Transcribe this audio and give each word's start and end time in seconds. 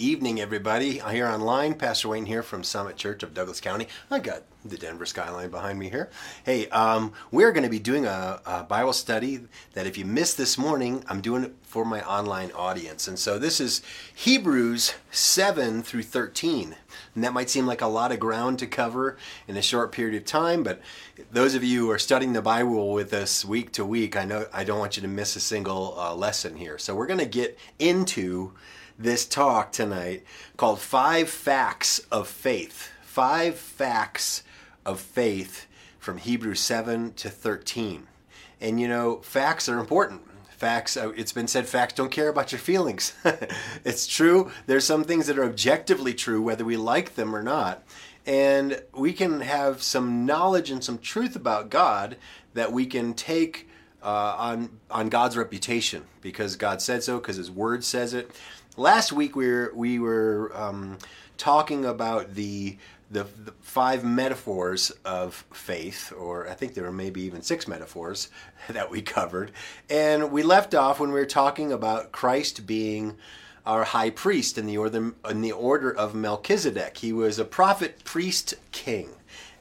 evening, 0.00 0.40
everybody. 0.40 1.02
I'm 1.02 1.14
here 1.14 1.26
online, 1.26 1.74
Pastor 1.74 2.08
Wayne 2.08 2.24
here 2.24 2.42
from 2.42 2.64
Summit 2.64 2.96
Church 2.96 3.22
of 3.22 3.34
Douglas 3.34 3.60
County. 3.60 3.86
I 4.10 4.18
got 4.18 4.44
the 4.64 4.78
Denver 4.78 5.04
skyline 5.04 5.50
behind 5.50 5.78
me 5.78 5.90
here. 5.90 6.08
Hey, 6.44 6.68
um, 6.70 7.12
we're 7.30 7.52
going 7.52 7.64
to 7.64 7.70
be 7.70 7.78
doing 7.78 8.06
a, 8.06 8.40
a, 8.46 8.62
Bible 8.62 8.94
study 8.94 9.40
that 9.74 9.86
if 9.86 9.98
you 9.98 10.06
missed 10.06 10.38
this 10.38 10.56
morning, 10.56 11.04
I'm 11.06 11.20
doing 11.20 11.44
it 11.44 11.54
for 11.62 11.84
my 11.84 12.02
online 12.02 12.50
audience. 12.52 13.08
And 13.08 13.18
so 13.18 13.38
this 13.38 13.60
is 13.60 13.82
Hebrews 14.14 14.94
7 15.10 15.82
through 15.82 16.04
13. 16.04 16.76
And 17.14 17.24
that 17.24 17.34
might 17.34 17.50
seem 17.50 17.66
like 17.66 17.82
a 17.82 17.86
lot 17.86 18.10
of 18.10 18.20
ground 18.20 18.58
to 18.60 18.66
cover 18.66 19.18
in 19.46 19.56
a 19.56 19.62
short 19.62 19.92
period 19.92 20.16
of 20.16 20.24
time, 20.24 20.62
but 20.62 20.80
those 21.30 21.54
of 21.54 21.62
you 21.62 21.86
who 21.86 21.90
are 21.90 21.98
studying 21.98 22.32
the 22.32 22.42
Bible 22.42 22.92
with 22.92 23.12
us 23.12 23.44
week 23.44 23.72
to 23.72 23.84
week, 23.84 24.16
I 24.16 24.24
know 24.24 24.46
I 24.52 24.64
don't 24.64 24.78
want 24.78 24.96
you 24.96 25.02
to 25.02 25.08
miss 25.08 25.36
a 25.36 25.40
single 25.40 25.94
uh, 25.98 26.14
lesson 26.14 26.56
here. 26.56 26.78
So 26.78 26.94
we're 26.94 27.06
going 27.06 27.18
to 27.18 27.26
get 27.26 27.58
into 27.78 28.52
this 29.00 29.24
talk 29.24 29.72
tonight 29.72 30.24
called 30.58 30.78
Five 30.78 31.30
Facts 31.30 32.00
of 32.12 32.28
Faith. 32.28 32.90
Five 33.02 33.56
Facts 33.56 34.42
of 34.84 35.00
Faith 35.00 35.66
from 35.98 36.18
Hebrews 36.18 36.60
7 36.60 37.14
to 37.14 37.30
13. 37.30 38.06
And 38.60 38.78
you 38.78 38.86
know, 38.88 39.16
facts 39.22 39.70
are 39.70 39.78
important. 39.78 40.20
Facts, 40.50 40.98
uh, 40.98 41.12
it's 41.16 41.32
been 41.32 41.46
said, 41.46 41.66
facts 41.66 41.94
don't 41.94 42.10
care 42.10 42.28
about 42.28 42.52
your 42.52 42.58
feelings. 42.58 43.14
it's 43.84 44.06
true. 44.06 44.50
There's 44.66 44.84
some 44.84 45.04
things 45.04 45.26
that 45.28 45.38
are 45.38 45.44
objectively 45.44 46.12
true, 46.12 46.42
whether 46.42 46.66
we 46.66 46.76
like 46.76 47.14
them 47.14 47.34
or 47.34 47.42
not. 47.42 47.82
And 48.26 48.82
we 48.92 49.14
can 49.14 49.40
have 49.40 49.82
some 49.82 50.26
knowledge 50.26 50.70
and 50.70 50.84
some 50.84 50.98
truth 50.98 51.34
about 51.34 51.70
God 51.70 52.18
that 52.52 52.70
we 52.70 52.84
can 52.84 53.14
take 53.14 53.66
uh, 54.02 54.34
on 54.38 54.80
on 54.90 55.08
God's 55.08 55.36
reputation 55.36 56.04
because 56.20 56.56
God 56.56 56.80
said 56.80 57.02
so, 57.02 57.18
because 57.18 57.36
His 57.36 57.50
Word 57.50 57.84
says 57.84 58.14
it. 58.14 58.30
Last 58.76 59.12
week 59.12 59.34
we 59.34 59.48
were 59.48 59.72
we 59.74 59.98
were 59.98 60.52
um, 60.54 60.98
talking 61.36 61.84
about 61.84 62.34
the, 62.34 62.76
the, 63.10 63.24
the 63.24 63.52
five 63.60 64.04
metaphors 64.04 64.90
of 65.04 65.44
faith, 65.52 66.12
or 66.16 66.48
I 66.48 66.54
think 66.54 66.74
there 66.74 66.84
were 66.84 66.92
maybe 66.92 67.22
even 67.22 67.42
six 67.42 67.66
metaphors 67.66 68.28
that 68.68 68.90
we 68.90 69.02
covered, 69.02 69.50
and 69.88 70.30
we 70.30 70.42
left 70.42 70.74
off 70.74 71.00
when 71.00 71.10
we 71.10 71.18
were 71.18 71.26
talking 71.26 71.72
about 71.72 72.12
Christ 72.12 72.66
being 72.66 73.16
our 73.66 73.84
high 73.84 74.10
priest 74.10 74.56
in 74.56 74.66
the 74.66 74.78
order 74.78 75.14
in 75.28 75.40
the 75.40 75.52
order 75.52 75.90
of 75.90 76.14
Melchizedek. 76.14 76.98
He 76.98 77.12
was 77.12 77.40
a 77.40 77.44
prophet, 77.44 78.04
priest, 78.04 78.54
king, 78.70 79.10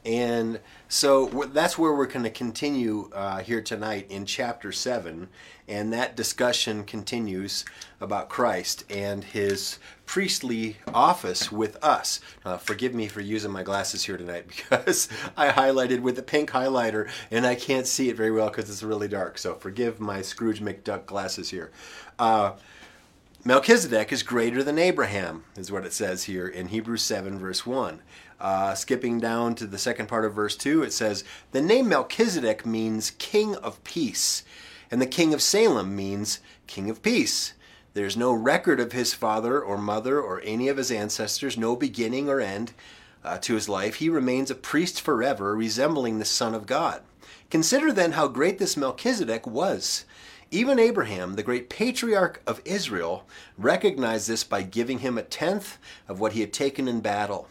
and 0.06 0.60
so 0.92 1.28
that's 1.54 1.78
where 1.78 1.94
we're 1.94 2.08
going 2.08 2.24
to 2.24 2.32
continue 2.32 3.12
uh, 3.14 3.42
here 3.42 3.62
tonight 3.62 4.08
in 4.10 4.26
chapter 4.26 4.72
7. 4.72 5.30
And 5.68 5.94
that 5.94 6.16
discussion 6.16 6.84
continues 6.84 7.64
about 8.02 8.28
Christ 8.28 8.86
and 8.90 9.24
his 9.24 9.78
priestly 10.08 10.78
office 10.92 11.52
with 11.52 11.82
us. 11.84 12.22
Uh, 12.44 12.58
forgive 12.58 12.96
me 12.96 13.08
for 13.08 13.22
using 13.22 13.52
my 13.52 13.62
glasses 13.62 14.04
here 14.04 14.18
tonight 14.18 14.48
because 14.48 15.10
I 15.38 15.50
highlighted 15.50 16.02
with 16.02 16.18
a 16.18 16.24
pink 16.24 16.50
highlighter 16.50 17.08
and 17.30 17.46
I 17.46 17.54
can't 17.54 17.86
see 17.86 18.10
it 18.10 18.18
very 18.18 18.32
well 18.32 18.50
because 18.50 18.68
it's 18.68 18.82
really 18.82 19.08
dark. 19.08 19.38
So 19.38 19.54
forgive 19.54 20.00
my 20.00 20.24
Scrooge 20.24 20.60
McDuck 20.60 21.06
glasses 21.06 21.52
here. 21.52 21.70
Uh, 22.18 22.54
Melchizedek 23.46 24.12
is 24.12 24.22
greater 24.22 24.64
than 24.64 24.78
Abraham, 24.78 25.46
is 25.56 25.72
what 25.72 25.86
it 25.86 25.94
says 25.94 26.26
here 26.26 26.46
in 26.46 26.68
Hebrews 26.68 27.04
7, 27.04 27.40
verse 27.40 27.66
1. 27.66 28.02
Uh, 28.38 28.76
skipping 28.76 29.18
down 29.18 29.56
to 29.56 29.66
the 29.66 29.78
second 29.78 30.08
part 30.08 30.26
of 30.26 30.34
verse 30.34 30.58
2, 30.58 30.84
it 30.84 30.92
says, 30.92 31.24
The 31.52 31.62
name 31.62 31.88
Melchizedek 31.88 32.66
means 32.66 33.12
king 33.12 33.56
of 33.56 33.82
peace, 33.86 34.44
and 34.92 35.02
the 35.02 35.08
king 35.08 35.34
of 35.34 35.42
Salem 35.42 35.96
means 35.96 36.42
king 36.68 36.90
of 36.90 37.02
peace. 37.02 37.54
There's 37.94 38.18
no 38.18 38.34
record 38.34 38.82
of 38.82 38.92
his 38.92 39.14
father 39.14 39.62
or 39.62 39.78
mother 39.78 40.20
or 40.20 40.42
any 40.44 40.68
of 40.68 40.76
his 40.76 40.92
ancestors, 40.92 41.58
no 41.58 41.78
beginning 41.78 42.28
or 42.28 42.42
end 42.42 42.74
uh, 43.24 43.38
to 43.38 43.56
his 43.56 43.70
life. 43.70 43.96
He 43.96 44.10
remains 44.10 44.52
a 44.52 44.56
priest 44.56 45.00
forever, 45.00 45.56
resembling 45.56 46.20
the 46.20 46.26
Son 46.26 46.54
of 46.54 46.66
God. 46.66 47.04
Consider 47.50 47.94
then 47.94 48.12
how 48.12 48.28
great 48.28 48.60
this 48.60 48.76
Melchizedek 48.76 49.48
was. 49.48 50.04
Even 50.52 50.80
Abraham, 50.80 51.36
the 51.36 51.44
great 51.44 51.70
patriarch 51.70 52.42
of 52.48 52.60
Israel, 52.66 53.28
recognized 53.56 54.28
this 54.28 54.44
by 54.44 54.64
giving 54.64 55.00
him 55.00 55.16
a 55.16 55.22
tenth 55.22 55.78
of 56.08 56.20
what 56.20 56.34
he 56.34 56.42
had 56.42 56.52
taken 56.52 56.88
in 56.88 57.02
battle. 57.02 57.48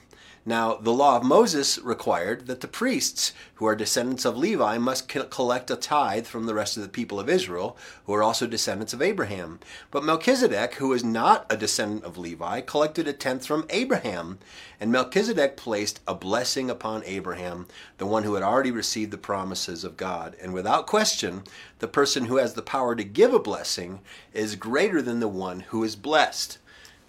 Now, 0.48 0.76
the 0.76 0.94
law 0.94 1.18
of 1.18 1.24
Moses 1.24 1.78
required 1.78 2.46
that 2.46 2.62
the 2.62 2.68
priests, 2.68 3.34
who 3.56 3.66
are 3.66 3.76
descendants 3.76 4.24
of 4.24 4.38
Levi, 4.38 4.78
must 4.78 5.06
collect 5.06 5.70
a 5.70 5.76
tithe 5.76 6.24
from 6.26 6.46
the 6.46 6.54
rest 6.54 6.78
of 6.78 6.82
the 6.82 6.88
people 6.88 7.20
of 7.20 7.28
Israel, 7.28 7.76
who 8.06 8.14
are 8.14 8.22
also 8.22 8.46
descendants 8.46 8.94
of 8.94 9.02
Abraham. 9.02 9.60
But 9.90 10.04
Melchizedek, 10.04 10.76
who 10.76 10.94
is 10.94 11.04
not 11.04 11.44
a 11.50 11.56
descendant 11.58 12.04
of 12.04 12.16
Levi, 12.16 12.62
collected 12.62 13.06
a 13.06 13.12
tenth 13.12 13.44
from 13.44 13.66
Abraham. 13.68 14.38
And 14.80 14.90
Melchizedek 14.90 15.58
placed 15.58 16.00
a 16.08 16.14
blessing 16.14 16.70
upon 16.70 17.04
Abraham, 17.04 17.66
the 17.98 18.06
one 18.06 18.22
who 18.22 18.32
had 18.32 18.42
already 18.42 18.70
received 18.70 19.10
the 19.10 19.18
promises 19.18 19.84
of 19.84 19.98
God. 19.98 20.34
And 20.40 20.54
without 20.54 20.86
question, 20.86 21.42
the 21.80 21.88
person 21.88 22.24
who 22.24 22.36
has 22.36 22.54
the 22.54 22.62
power 22.62 22.94
to 22.94 23.04
give 23.04 23.34
a 23.34 23.38
blessing 23.38 24.00
is 24.32 24.56
greater 24.56 25.02
than 25.02 25.20
the 25.20 25.28
one 25.28 25.60
who 25.60 25.84
is 25.84 25.94
blessed. 25.94 26.56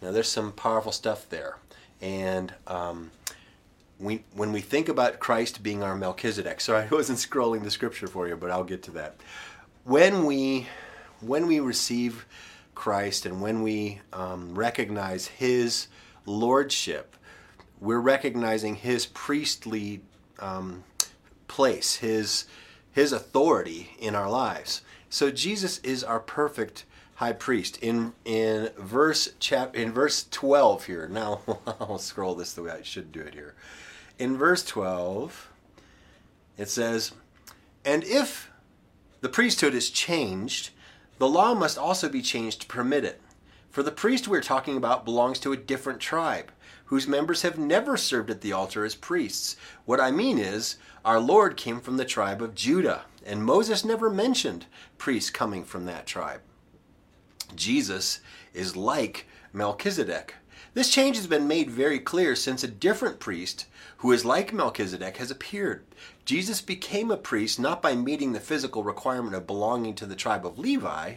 Now, 0.01 0.11
there's 0.11 0.27
some 0.27 0.51
powerful 0.51 0.91
stuff 0.91 1.29
there. 1.29 1.55
And 2.01 2.53
um, 2.67 3.11
we, 3.99 4.23
when 4.33 4.51
we 4.51 4.61
think 4.61 4.89
about 4.89 5.19
Christ 5.19 5.61
being 5.61 5.83
our 5.83 5.95
Melchizedek, 5.95 6.61
sorry, 6.61 6.87
I 6.89 6.93
wasn't 6.93 7.19
scrolling 7.19 7.63
the 7.63 7.71
scripture 7.71 8.07
for 8.07 8.27
you, 8.27 8.35
but 8.35 8.51
I'll 8.51 8.63
get 8.63 8.83
to 8.83 8.91
that. 8.91 9.17
When 9.83 10.25
we, 10.25 10.67
when 11.19 11.47
we 11.47 11.59
receive 11.59 12.25
Christ 12.75 13.25
and 13.25 13.41
when 13.41 13.61
we 13.61 14.01
um, 14.13 14.55
recognize 14.55 15.27
His 15.27 15.87
lordship, 16.25 17.15
we're 17.81 17.99
recognizing 17.99 18.75
His 18.75 19.05
priestly 19.05 20.01
um, 20.39 20.83
place, 21.47 21.95
His 21.95 22.45
His 22.91 23.11
authority 23.11 23.91
in 23.99 24.15
our 24.15 24.29
lives. 24.29 24.81
So 25.09 25.31
Jesus 25.31 25.79
is 25.79 26.03
our 26.03 26.19
perfect 26.19 26.85
high 27.19 27.33
priest. 27.33 27.77
In 27.81 28.13
in 28.23 28.69
verse 28.77 29.33
chap 29.39 29.75
in 29.75 29.91
verse 29.91 30.25
12 30.31 30.85
here. 30.85 31.07
Now 31.11 31.41
I'll 31.79 31.97
scroll 31.97 32.35
this 32.35 32.53
the 32.53 32.63
way 32.63 32.71
I 32.71 32.81
should 32.81 33.11
do 33.11 33.19
it 33.19 33.33
here. 33.33 33.55
In 34.19 34.37
verse 34.37 34.63
12 34.63 35.49
it 36.57 36.69
says, 36.69 37.13
"And 37.83 38.03
if 38.03 38.51
the 39.21 39.29
priesthood 39.29 39.73
is 39.73 39.89
changed, 39.89 40.69
the 41.17 41.27
law 41.27 41.53
must 41.53 41.77
also 41.77 42.09
be 42.09 42.21
changed 42.21 42.61
to 42.61 42.67
permit 42.67 43.05
it. 43.05 43.21
For 43.69 43.81
the 43.81 43.91
priest 43.91 44.27
we're 44.27 44.41
talking 44.41 44.77
about 44.77 45.05
belongs 45.05 45.39
to 45.39 45.53
a 45.53 45.57
different 45.57 45.99
tribe, 45.99 46.51
whose 46.85 47.07
members 47.07 47.43
have 47.43 47.57
never 47.57 47.97
served 47.97 48.29
at 48.29 48.41
the 48.41 48.51
altar 48.51 48.83
as 48.83 48.95
priests. 48.95 49.55
What 49.85 49.99
I 49.99 50.11
mean 50.11 50.37
is, 50.37 50.75
our 51.05 51.19
Lord 51.19 51.55
came 51.55 51.79
from 51.79 51.97
the 51.97 52.05
tribe 52.05 52.41
of 52.41 52.55
Judah, 52.55 53.05
and 53.25 53.45
Moses 53.45 53.85
never 53.85 54.09
mentioned 54.09 54.65
priests 54.97 55.29
coming 55.29 55.63
from 55.63 55.85
that 55.85 56.07
tribe. 56.07 56.41
Jesus 57.55 58.19
is 58.53 58.75
like 58.75 59.27
Melchizedek. 59.53 60.35
This 60.73 60.91
change 60.91 61.15
has 61.17 61.27
been 61.27 61.47
made 61.47 61.69
very 61.69 61.99
clear 61.99 62.35
since 62.35 62.63
a 62.63 62.67
different 62.67 63.19
priest 63.19 63.65
who 63.97 64.11
is 64.11 64.23
like 64.23 64.53
Melchizedek 64.53 65.17
has 65.17 65.31
appeared. 65.31 65.83
Jesus 66.25 66.61
became 66.61 67.11
a 67.11 67.17
priest 67.17 67.59
not 67.59 67.81
by 67.81 67.95
meeting 67.95 68.33
the 68.33 68.39
physical 68.39 68.83
requirement 68.83 69.35
of 69.35 69.47
belonging 69.47 69.95
to 69.95 70.05
the 70.05 70.15
tribe 70.15 70.45
of 70.45 70.59
Levi, 70.59 71.15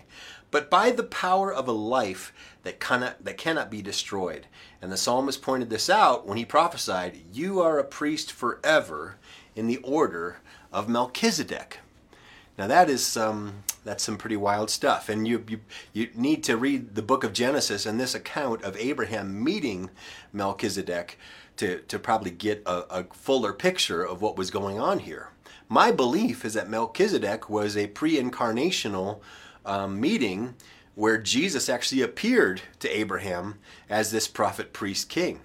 but 0.50 0.70
by 0.70 0.90
the 0.90 1.02
power 1.02 1.52
of 1.52 1.68
a 1.68 1.72
life 1.72 2.32
that 2.62 2.80
cannot, 2.80 3.24
that 3.24 3.38
cannot 3.38 3.70
be 3.70 3.82
destroyed. 3.82 4.46
And 4.80 4.90
the 4.90 4.96
psalmist 4.96 5.42
pointed 5.42 5.70
this 5.70 5.88
out 5.88 6.26
when 6.26 6.38
he 6.38 6.44
prophesied, 6.44 7.20
You 7.32 7.60
are 7.60 7.78
a 7.78 7.84
priest 7.84 8.32
forever 8.32 9.16
in 9.54 9.66
the 9.66 9.78
order 9.78 10.38
of 10.72 10.88
Melchizedek. 10.88 11.78
Now 12.58 12.66
that 12.66 12.90
is 12.90 13.16
um, 13.16 13.64
that's 13.84 14.04
some 14.04 14.16
pretty 14.16 14.36
wild 14.36 14.70
stuff, 14.70 15.08
and 15.08 15.26
you, 15.26 15.44
you 15.48 15.60
you 15.92 16.08
need 16.14 16.44
to 16.44 16.56
read 16.56 16.94
the 16.94 17.02
book 17.02 17.24
of 17.24 17.32
Genesis 17.32 17.86
and 17.86 17.98
this 17.98 18.14
account 18.14 18.62
of 18.62 18.76
Abraham 18.76 19.42
meeting 19.42 19.90
Melchizedek 20.32 21.18
to 21.56 21.80
to 21.82 21.98
probably 21.98 22.30
get 22.30 22.62
a, 22.66 23.00
a 23.00 23.04
fuller 23.12 23.52
picture 23.52 24.02
of 24.02 24.22
what 24.22 24.36
was 24.36 24.50
going 24.50 24.78
on 24.78 25.00
here. 25.00 25.30
My 25.68 25.90
belief 25.90 26.44
is 26.44 26.54
that 26.54 26.68
Melchizedek 26.68 27.48
was 27.48 27.76
a 27.76 27.86
pre-incarnational 27.86 29.20
um, 29.64 30.00
meeting 30.00 30.54
where 30.94 31.16
Jesus 31.16 31.68
actually 31.68 32.02
appeared 32.02 32.60
to 32.80 32.88
Abraham 32.88 33.58
as 33.88 34.10
this 34.10 34.28
prophet, 34.28 34.72
priest, 34.72 35.08
king, 35.08 35.40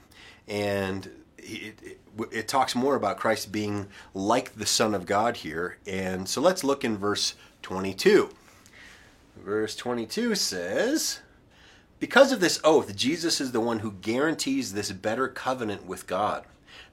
and 0.47 1.09
it, 1.47 1.79
it, 1.83 1.99
it 2.31 2.47
talks 2.47 2.75
more 2.75 2.95
about 2.95 3.17
Christ 3.17 3.51
being 3.51 3.87
like 4.13 4.55
the 4.55 4.65
Son 4.65 4.93
of 4.93 5.05
God 5.05 5.37
here. 5.37 5.77
And 5.87 6.27
so 6.27 6.41
let's 6.41 6.63
look 6.63 6.83
in 6.83 6.97
verse 6.97 7.35
22. 7.61 8.29
Verse 9.37 9.75
22 9.75 10.35
says, 10.35 11.19
Because 11.99 12.31
of 12.31 12.39
this 12.39 12.59
oath, 12.63 12.95
Jesus 12.95 13.39
is 13.39 13.51
the 13.51 13.61
one 13.61 13.79
who 13.79 13.93
guarantees 13.93 14.73
this 14.73 14.91
better 14.91 15.27
covenant 15.27 15.85
with 15.85 16.07
God. 16.07 16.45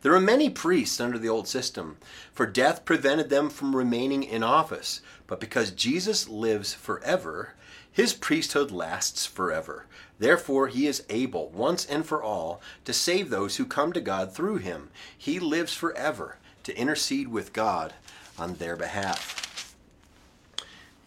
There 0.03 0.15
are 0.15 0.21
many 0.21 0.51
priests 0.51 1.01
under 1.01 1.19
the 1.19 1.29
old 1.29 1.49
system, 1.49 1.97
for 2.33 2.47
death 2.47 2.85
prevented 2.85 3.31
them 3.31 3.49
from 3.49 3.75
remaining 3.75 4.23
in 4.23 4.43
office. 4.43 5.01
But 5.27 5.41
because 5.41 5.71
Jesus 5.71 6.29
lives 6.29 6.75
forever, 6.75 7.55
his 7.91 8.13
priesthood 8.13 8.71
lasts 8.71 9.25
forever. 9.25 9.87
Therefore, 10.19 10.69
he 10.69 10.87
is 10.87 11.05
able, 11.11 11.49
once 11.49 11.85
and 11.85 12.07
for 12.07 12.23
all, 12.23 12.61
to 12.85 12.93
save 12.93 13.31
those 13.31 13.57
who 13.57 13.67
come 13.67 13.93
to 13.93 14.01
God 14.01 14.33
through 14.33 14.57
him. 14.57 14.91
He 15.17 15.41
lives 15.41 15.75
forever 15.75 16.39
to 16.63 16.77
intercede 16.77 17.29
with 17.29 17.53
God 17.53 17.95
on 18.39 18.55
their 18.55 18.77
behalf. 18.77 19.75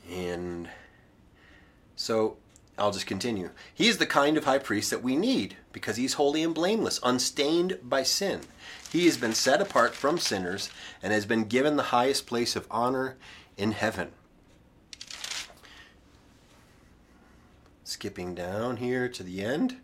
And 0.10 0.70
so 1.96 2.38
I'll 2.78 2.92
just 2.92 3.08
continue. 3.08 3.50
He 3.74 3.88
is 3.88 3.98
the 3.98 4.06
kind 4.06 4.38
of 4.38 4.46
high 4.46 4.60
priest 4.60 4.92
that 4.92 5.04
we 5.04 5.16
need 5.16 5.58
because 5.72 5.98
he's 5.98 6.14
holy 6.14 6.44
and 6.44 6.54
blameless, 6.54 7.00
unstained 7.04 7.80
by 7.84 8.04
sin. 8.04 8.42
He 8.92 9.06
has 9.06 9.18
been 9.18 9.34
set 9.34 9.62
apart 9.62 9.96
from 9.96 10.18
sinners 10.18 10.70
and 11.02 11.12
has 11.12 11.26
been 11.26 11.46
given 11.46 11.76
the 11.76 11.84
highest 11.84 12.28
place 12.28 12.56
of 12.56 12.68
honor 12.70 13.16
in 13.58 13.72
heaven. 13.72 14.12
Skipping 17.88 18.36
down 18.36 18.78
here 18.78 19.08
to 19.08 19.24
the 19.24 19.42
end. 19.42 19.78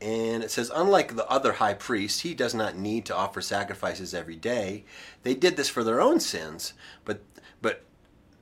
And 0.00 0.44
it 0.44 0.52
says, 0.52 0.70
unlike 0.72 1.16
the 1.16 1.28
other 1.28 1.54
high 1.54 1.74
priests, 1.74 2.20
he 2.20 2.32
does 2.32 2.54
not 2.54 2.76
need 2.76 3.04
to 3.06 3.16
offer 3.16 3.40
sacrifices 3.40 4.14
every 4.14 4.36
day. 4.36 4.84
They 5.24 5.34
did 5.34 5.56
this 5.56 5.68
for 5.68 5.82
their 5.82 6.00
own 6.00 6.20
sins, 6.20 6.74
but 7.04 7.20
but 7.60 7.82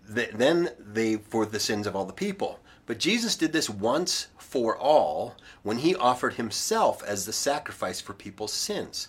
then 0.07 0.73
they 0.79 1.17
for 1.17 1.47
the 1.47 1.59
sins 1.59 1.87
of 1.87 1.97
all 1.97 2.05
the 2.05 2.13
people. 2.13 2.61
But 2.85 2.99
Jesus 2.99 3.35
did 3.35 3.55
this 3.55 3.71
once 3.71 4.29
for 4.37 4.77
all 4.77 5.37
when 5.63 5.79
he 5.79 5.97
offered 5.97 6.35
himself 6.35 7.03
as 7.03 7.25
the 7.25 7.33
sacrifice 7.33 8.03
for 8.03 8.13
people's 8.13 8.53
sins. 8.53 9.09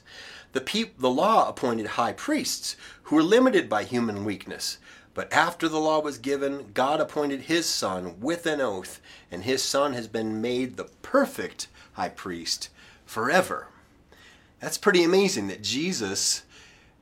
The, 0.54 0.62
pe- 0.62 0.92
the 0.98 1.12
law 1.12 1.48
appointed 1.48 1.86
high 1.88 2.14
priests 2.14 2.78
who 3.04 3.18
were 3.18 3.24
limited 3.24 3.70
by 3.70 3.84
human 3.84 4.26
weakness. 4.26 4.78
But 5.18 5.34
after 5.34 5.68
the 5.68 5.80
law 5.80 6.00
was 6.00 6.20
given, 6.20 6.70
God 6.76 7.02
appointed 7.02 7.42
his 7.42 7.66
son 7.66 8.20
with 8.20 8.46
an 8.46 8.62
oath, 8.62 9.02
and 9.32 9.42
his 9.42 9.64
son 9.64 9.94
has 9.94 10.08
been 10.08 10.42
made 10.42 10.78
the 10.78 10.92
perfect 11.02 11.70
high 11.94 12.10
priest 12.10 12.70
forever. 13.04 13.66
That's 14.60 14.78
pretty 14.78 15.04
amazing 15.04 15.48
that 15.48 15.64
Jesus 15.64 16.44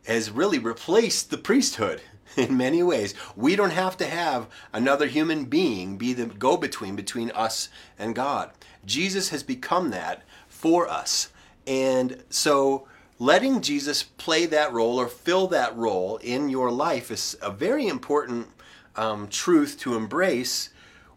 has 0.07 0.31
really 0.31 0.59
replaced 0.59 1.29
the 1.29 1.38
priesthood 1.38 2.00
in 2.38 2.56
many 2.56 2.81
ways. 2.81 3.15
We 3.35 3.57
don't 3.57 3.71
have 3.71 3.97
to 3.97 4.06
have 4.06 4.47
another 4.71 5.07
human 5.07 5.44
being 5.44 5.97
be 5.97 6.13
the 6.13 6.27
go 6.27 6.56
between 6.56 6.95
between 6.95 7.31
us 7.31 7.68
and 8.00 8.15
God. 8.15 8.51
Jesus 8.85 9.27
has 9.27 9.44
become 9.44 9.89
that 9.89 10.23
for 10.47 10.88
us. 10.88 11.33
And 11.68 12.23
so 12.29 12.88
letting 13.19 13.62
Jesus 13.62 14.03
play 14.03 14.45
that 14.47 14.73
role 14.73 15.00
or 15.00 15.07
fill 15.07 15.47
that 15.47 15.75
role 15.75 16.17
in 16.17 16.50
your 16.50 16.71
life 16.71 17.12
is 17.12 17.38
a 17.41 17.51
very 17.51 17.88
important 17.88 18.47
um, 18.95 19.27
truth 19.27 19.79
to 19.79 19.95
embrace 19.95 20.69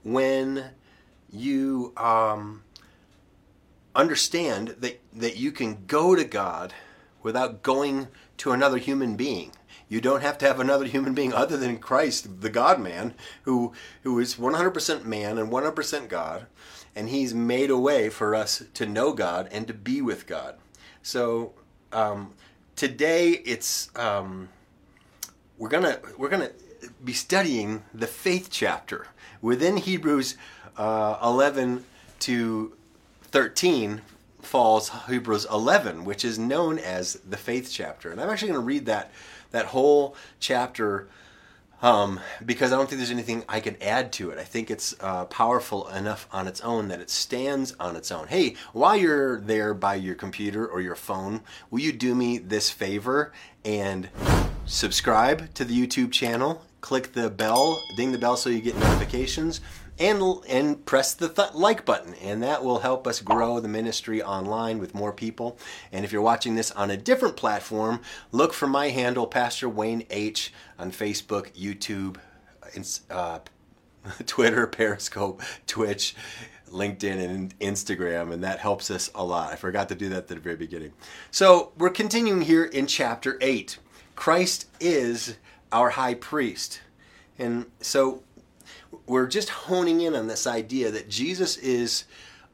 when 0.03 0.71
you 1.31 1.93
um, 1.97 2.63
understand 3.95 4.69
that, 4.79 5.01
that 5.13 5.37
you 5.37 5.53
can 5.53 5.85
go 5.87 6.15
to 6.15 6.25
God 6.25 6.73
without 7.23 7.63
going 7.63 8.09
to 8.39 8.53
another 8.53 8.79
human 8.79 9.17
being. 9.17 9.51
You 9.89 10.01
don't 10.01 10.23
have 10.23 10.39
to 10.39 10.47
have 10.47 10.61
another 10.61 10.85
human 10.85 11.15
being 11.15 11.33
other 11.33 11.57
than 11.57 11.79
Christ, 11.79 12.41
the 12.43 12.51
God 12.51 12.79
man, 12.79 13.15
who, 13.43 13.73
who 14.03 14.19
is 14.19 14.37
100% 14.37 15.05
man 15.05 15.39
and 15.39 15.51
100% 15.51 16.09
God. 16.09 16.47
And 16.95 17.09
he's 17.09 17.35
made 17.35 17.71
a 17.71 17.79
way 17.79 18.09
for 18.09 18.35
us 18.35 18.63
to 18.75 18.87
know 18.87 19.13
God 19.13 19.49
and 19.51 19.67
to 19.67 19.75
be 19.75 20.03
with 20.03 20.27
God. 20.27 20.57
So 21.03 21.55
um, 21.93 22.33
today 22.77 23.31
it's 23.31 23.91
um, 23.97 24.49
we're 25.59 25.69
gonna 25.69 25.99
we're 26.17 26.29
gonna 26.29 26.51
be 27.05 27.13
studying 27.13 27.83
the 27.93 28.07
faith 28.07 28.49
chapter 28.51 29.07
within 29.43 29.77
Hebrews 29.77 30.37
uh, 30.77 31.19
11 31.23 31.85
to 32.21 32.73
13 33.23 34.01
falls 34.41 34.91
Hebrews 35.09 35.47
11, 35.51 36.05
which 36.05 36.25
is 36.25 36.39
known 36.39 36.79
as 36.79 37.15
the 37.29 37.37
faith 37.37 37.69
chapter. 37.71 38.11
And 38.11 38.21
I'm 38.21 38.31
actually 38.31 38.49
going 38.49 38.61
to 38.61 38.67
read 38.67 38.87
that 38.87 39.11
that 39.51 39.67
whole 39.67 40.15
chapter 40.41 41.09
um, 41.83 42.21
because 42.45 42.73
I 42.73 42.77
don't 42.77 42.89
think 42.89 42.99
there's 42.99 43.11
anything 43.11 43.45
I 43.49 43.61
can 43.61 43.77
add 43.83 44.13
to 44.15 44.31
it. 44.31 44.39
I 44.39 44.45
think 44.45 44.71
it's 44.71 44.95
uh, 45.01 45.27
powerful 45.27 45.89
enough 45.89 46.27
on 46.33 46.47
its 46.49 46.61
own 46.61 46.89
that 46.89 47.01
it 47.01 47.11
stands 47.11 47.75
on 47.79 47.97
its 47.97 48.11
own. 48.11 48.29
Hey, 48.29 48.57
while 48.73 48.97
you're 48.97 49.41
there 49.41 49.75
by 49.75 49.95
your 49.95 50.15
computer 50.15 50.67
or 50.67 50.81
your 50.81 50.97
phone, 50.97 51.41
will 51.71 51.81
you 51.81 51.93
do 51.93 52.15
me 52.15 52.39
this 52.39 52.71
favor 52.71 53.33
and 53.65 54.09
subscribe 54.67 55.53
to 55.55 55.65
the 55.65 55.87
YouTube 55.87 56.13
channel? 56.13 56.65
Click 56.81 57.13
the 57.13 57.29
bell, 57.29 57.83
ding 57.97 58.13
the 58.13 58.19
bell 58.19 58.37
so 58.37 58.51
you 58.51 58.61
get 58.61 58.77
notifications 58.77 59.61
and 59.99 60.23
and 60.49 60.85
press 60.87 61.15
the 61.15 61.29
th- 61.29 61.55
like 61.55 61.85
button 61.85 62.15
and 62.15 62.43
that 62.43 62.65
will 62.65 62.81
help 62.81 63.07
us 63.07 63.21
grow 63.21 63.61
the 63.61 63.69
ministry 63.69 64.23
online 64.23 64.79
with 64.79 64.95
more 64.95 65.13
people. 65.13 65.59
And 65.93 66.05
if 66.05 66.13
you're 66.13 66.23
watching 66.23 66.55
this 66.55 66.71
on 66.73 66.91
a 66.91 66.97
different 66.97 67.37
platform 67.37 68.01
look 68.33 68.53
for 68.53 68.67
my 68.67 68.89
handle 68.89 69.27
pastor 69.27 69.69
wayne 69.69 70.05
h 70.11 70.53
on 70.79 70.91
facebook 70.91 71.53
youtube 71.53 72.17
uh, 73.11 73.39
twitter 74.27 74.67
periscope 74.67 75.43
twitch 75.67 76.15
linkedin 76.71 77.19
and 77.19 77.59
instagram 77.61 78.33
and 78.33 78.45
that 78.45 78.59
helps 78.59 78.91
us 78.91 79.11
a 79.15 79.25
lot. 79.25 79.53
I 79.53 79.57
forgot 79.57 79.89
to 79.89 79.95
do 79.95 80.09
that 80.11 80.19
at 80.19 80.29
the 80.29 80.37
very 80.37 80.57
beginning. 80.57 80.93
So 81.31 81.73
we're 81.79 81.91
continuing 81.91 82.43
here 82.43 82.65
in 82.65 82.87
chapter 82.87 83.39
8 83.41 83.79
christ 84.15 84.67
is 84.81 85.37
our 85.73 85.91
high 85.91 86.15
priest. 86.15 86.81
And 87.39 87.67
so 87.81 88.23
we're 89.07 89.27
just 89.27 89.49
honing 89.49 90.01
in 90.01 90.15
on 90.15 90.27
this 90.27 90.47
idea 90.47 90.91
that 90.91 91.09
Jesus 91.09 91.57
is 91.57 92.05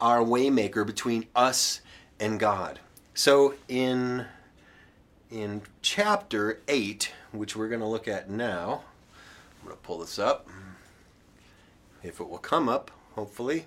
our 0.01 0.19
waymaker 0.19 0.87
between 0.87 1.27
us 1.35 1.81
and 2.19 2.39
God. 2.39 2.81
So 3.15 3.55
in 3.69 4.27
in 5.31 5.63
chapter 5.83 6.61
8, 6.69 7.13
which 7.33 7.57
we're 7.57 7.69
going 7.69 7.81
to 7.81 7.87
look 7.87 8.07
at 8.07 8.31
now, 8.31 8.83
I'm 9.61 9.69
going 9.69 9.77
to 9.77 9.83
pull 9.83 9.99
this 9.99 10.19
up. 10.19 10.49
If 12.03 12.21
it 12.21 12.29
will 12.29 12.39
come 12.39 12.69
up, 12.69 12.91
hopefully. 13.15 13.67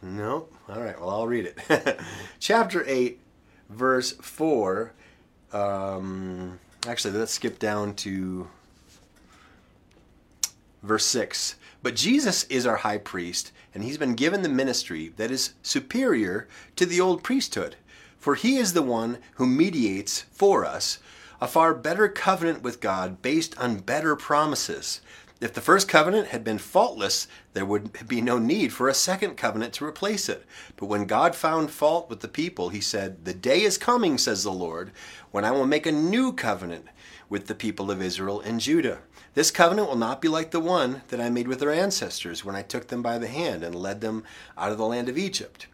No. 0.00 0.48
All 0.68 0.80
right, 0.80 0.98
well, 0.98 1.10
I'll 1.10 1.26
read 1.26 1.46
it. 1.46 2.00
chapter 2.40 2.84
8, 2.86 3.20
verse 3.68 4.12
4. 4.12 4.92
Um, 5.52 6.58
actually, 6.86 7.18
let's 7.18 7.32
skip 7.32 7.58
down 7.58 7.94
to 7.96 8.48
verse 10.82 11.04
6. 11.06 11.56
But 11.82 11.96
Jesus 11.96 12.44
is 12.44 12.66
our 12.66 12.76
high 12.76 12.98
priest, 12.98 13.50
and 13.74 13.82
he's 13.82 13.98
been 13.98 14.14
given 14.14 14.42
the 14.42 14.48
ministry 14.48 15.12
that 15.16 15.30
is 15.30 15.54
superior 15.62 16.46
to 16.76 16.86
the 16.86 17.00
old 17.00 17.22
priesthood. 17.22 17.76
For 18.18 18.36
he 18.36 18.56
is 18.56 18.72
the 18.72 18.82
one 18.82 19.18
who 19.34 19.46
mediates 19.46 20.20
for 20.30 20.64
us 20.64 21.00
a 21.40 21.48
far 21.48 21.74
better 21.74 22.08
covenant 22.08 22.62
with 22.62 22.80
God 22.80 23.20
based 23.20 23.58
on 23.58 23.78
better 23.78 24.14
promises. 24.14 25.00
If 25.40 25.52
the 25.54 25.60
first 25.60 25.88
covenant 25.88 26.28
had 26.28 26.44
been 26.44 26.58
faultless, 26.58 27.26
there 27.52 27.66
would 27.66 28.06
be 28.06 28.20
no 28.20 28.38
need 28.38 28.72
for 28.72 28.88
a 28.88 28.94
second 28.94 29.36
covenant 29.36 29.72
to 29.74 29.84
replace 29.84 30.28
it. 30.28 30.44
But 30.76 30.86
when 30.86 31.04
God 31.04 31.34
found 31.34 31.72
fault 31.72 32.08
with 32.08 32.20
the 32.20 32.28
people, 32.28 32.68
he 32.68 32.80
said, 32.80 33.24
The 33.24 33.34
day 33.34 33.62
is 33.62 33.76
coming, 33.76 34.18
says 34.18 34.44
the 34.44 34.52
Lord, 34.52 34.92
when 35.32 35.44
I 35.44 35.50
will 35.50 35.66
make 35.66 35.84
a 35.84 35.90
new 35.90 36.32
covenant 36.32 36.86
with 37.32 37.46
the 37.46 37.54
people 37.54 37.90
of 37.90 38.02
Israel 38.02 38.42
and 38.42 38.60
Judah. 38.60 38.98
This 39.32 39.50
covenant 39.50 39.88
will 39.88 39.96
not 39.96 40.20
be 40.20 40.28
like 40.28 40.50
the 40.50 40.60
one 40.60 41.00
that 41.08 41.18
I 41.18 41.30
made 41.30 41.48
with 41.48 41.60
their 41.60 41.72
ancestors 41.72 42.44
when 42.44 42.54
I 42.54 42.60
took 42.60 42.88
them 42.88 43.00
by 43.00 43.16
the 43.16 43.26
hand 43.26 43.64
and 43.64 43.74
led 43.74 44.02
them 44.02 44.22
out 44.58 44.70
of 44.70 44.76
the 44.76 44.84
land 44.84 45.08
of 45.08 45.16
Egypt. 45.16 45.66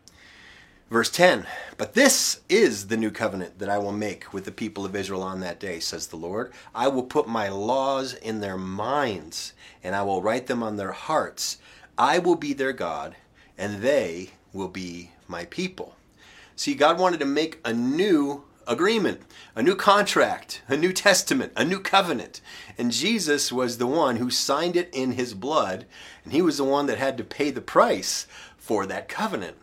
Verse 0.88 1.10
10 1.10 1.48
But 1.76 1.94
this 1.94 2.42
is 2.48 2.86
the 2.86 2.96
new 2.96 3.10
covenant 3.10 3.58
that 3.58 3.68
I 3.68 3.78
will 3.78 3.90
make 3.90 4.32
with 4.32 4.44
the 4.44 4.52
people 4.52 4.84
of 4.84 4.94
Israel 4.94 5.24
on 5.24 5.40
that 5.40 5.58
day, 5.58 5.80
says 5.80 6.06
the 6.06 6.16
Lord. 6.16 6.52
I 6.76 6.86
will 6.86 7.02
put 7.02 7.26
my 7.26 7.48
laws 7.48 8.14
in 8.14 8.38
their 8.38 8.56
minds, 8.56 9.52
and 9.82 9.96
I 9.96 10.04
will 10.04 10.22
write 10.22 10.46
them 10.46 10.62
on 10.62 10.76
their 10.76 10.92
hearts. 10.92 11.58
I 11.98 12.20
will 12.20 12.36
be 12.36 12.52
their 12.52 12.72
God, 12.72 13.16
and 13.58 13.82
they 13.82 14.30
will 14.52 14.68
be 14.68 15.10
my 15.26 15.44
people. 15.46 15.96
See, 16.54 16.76
God 16.76 17.00
wanted 17.00 17.18
to 17.18 17.26
make 17.26 17.58
a 17.64 17.72
new 17.72 18.44
agreement, 18.68 19.22
a 19.56 19.62
new 19.62 19.74
contract, 19.74 20.62
a 20.68 20.76
new 20.76 20.92
testament, 20.92 21.52
a 21.56 21.64
new 21.64 21.80
covenant. 21.80 22.40
And 22.76 22.92
Jesus 22.92 23.50
was 23.50 23.78
the 23.78 23.86
one 23.86 24.16
who 24.16 24.30
signed 24.30 24.76
it 24.76 24.90
in 24.92 25.12
his 25.12 25.34
blood, 25.34 25.86
and 26.22 26.32
he 26.32 26.42
was 26.42 26.58
the 26.58 26.64
one 26.64 26.86
that 26.86 26.98
had 26.98 27.16
to 27.16 27.24
pay 27.24 27.50
the 27.50 27.60
price 27.60 28.26
for 28.56 28.86
that 28.86 29.08
covenant. 29.08 29.56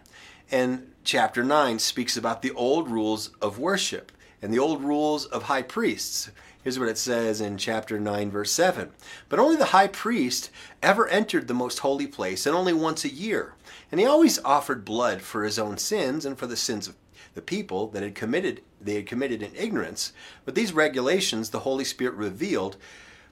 And 0.51 0.91
chapter 1.03 1.43
9 1.43 1.79
speaks 1.79 2.17
about 2.17 2.41
the 2.41 2.51
old 2.51 2.89
rules 2.89 3.29
of 3.41 3.59
worship 3.59 4.11
and 4.41 4.53
the 4.53 4.59
old 4.59 4.83
rules 4.83 5.25
of 5.25 5.43
high 5.43 5.61
priests. 5.61 6.29
Here's 6.63 6.79
what 6.79 6.89
it 6.89 6.97
says 6.97 7.41
in 7.41 7.57
chapter 7.57 7.99
9, 7.99 8.31
verse 8.31 8.51
7. 8.51 8.89
But 9.29 9.37
only 9.37 9.55
the 9.55 9.65
high 9.65 9.87
priest 9.87 10.49
ever 10.81 11.07
entered 11.07 11.47
the 11.47 11.53
most 11.53 11.79
holy 11.79 12.07
place, 12.07 12.47
and 12.47 12.55
only 12.55 12.73
once 12.73 13.05
a 13.05 13.13
year. 13.13 13.53
And 13.91 13.99
he 13.99 14.05
always 14.05 14.43
offered 14.43 14.83
blood 14.83 15.21
for 15.21 15.43
his 15.43 15.59
own 15.59 15.77
sins 15.77 16.25
and 16.25 16.37
for 16.37 16.47
the 16.47 16.55
sins 16.55 16.87
of 16.87 16.95
the 17.33 17.41
people 17.41 17.87
that 17.87 18.03
had 18.03 18.15
committed 18.15 18.61
they 18.79 18.95
had 18.95 19.07
committed 19.07 19.41
in 19.41 19.55
ignorance. 19.55 20.13
But 20.45 20.55
these 20.55 20.73
regulations 20.73 21.49
the 21.49 21.59
Holy 21.59 21.83
Spirit 21.83 22.15
revealed 22.15 22.77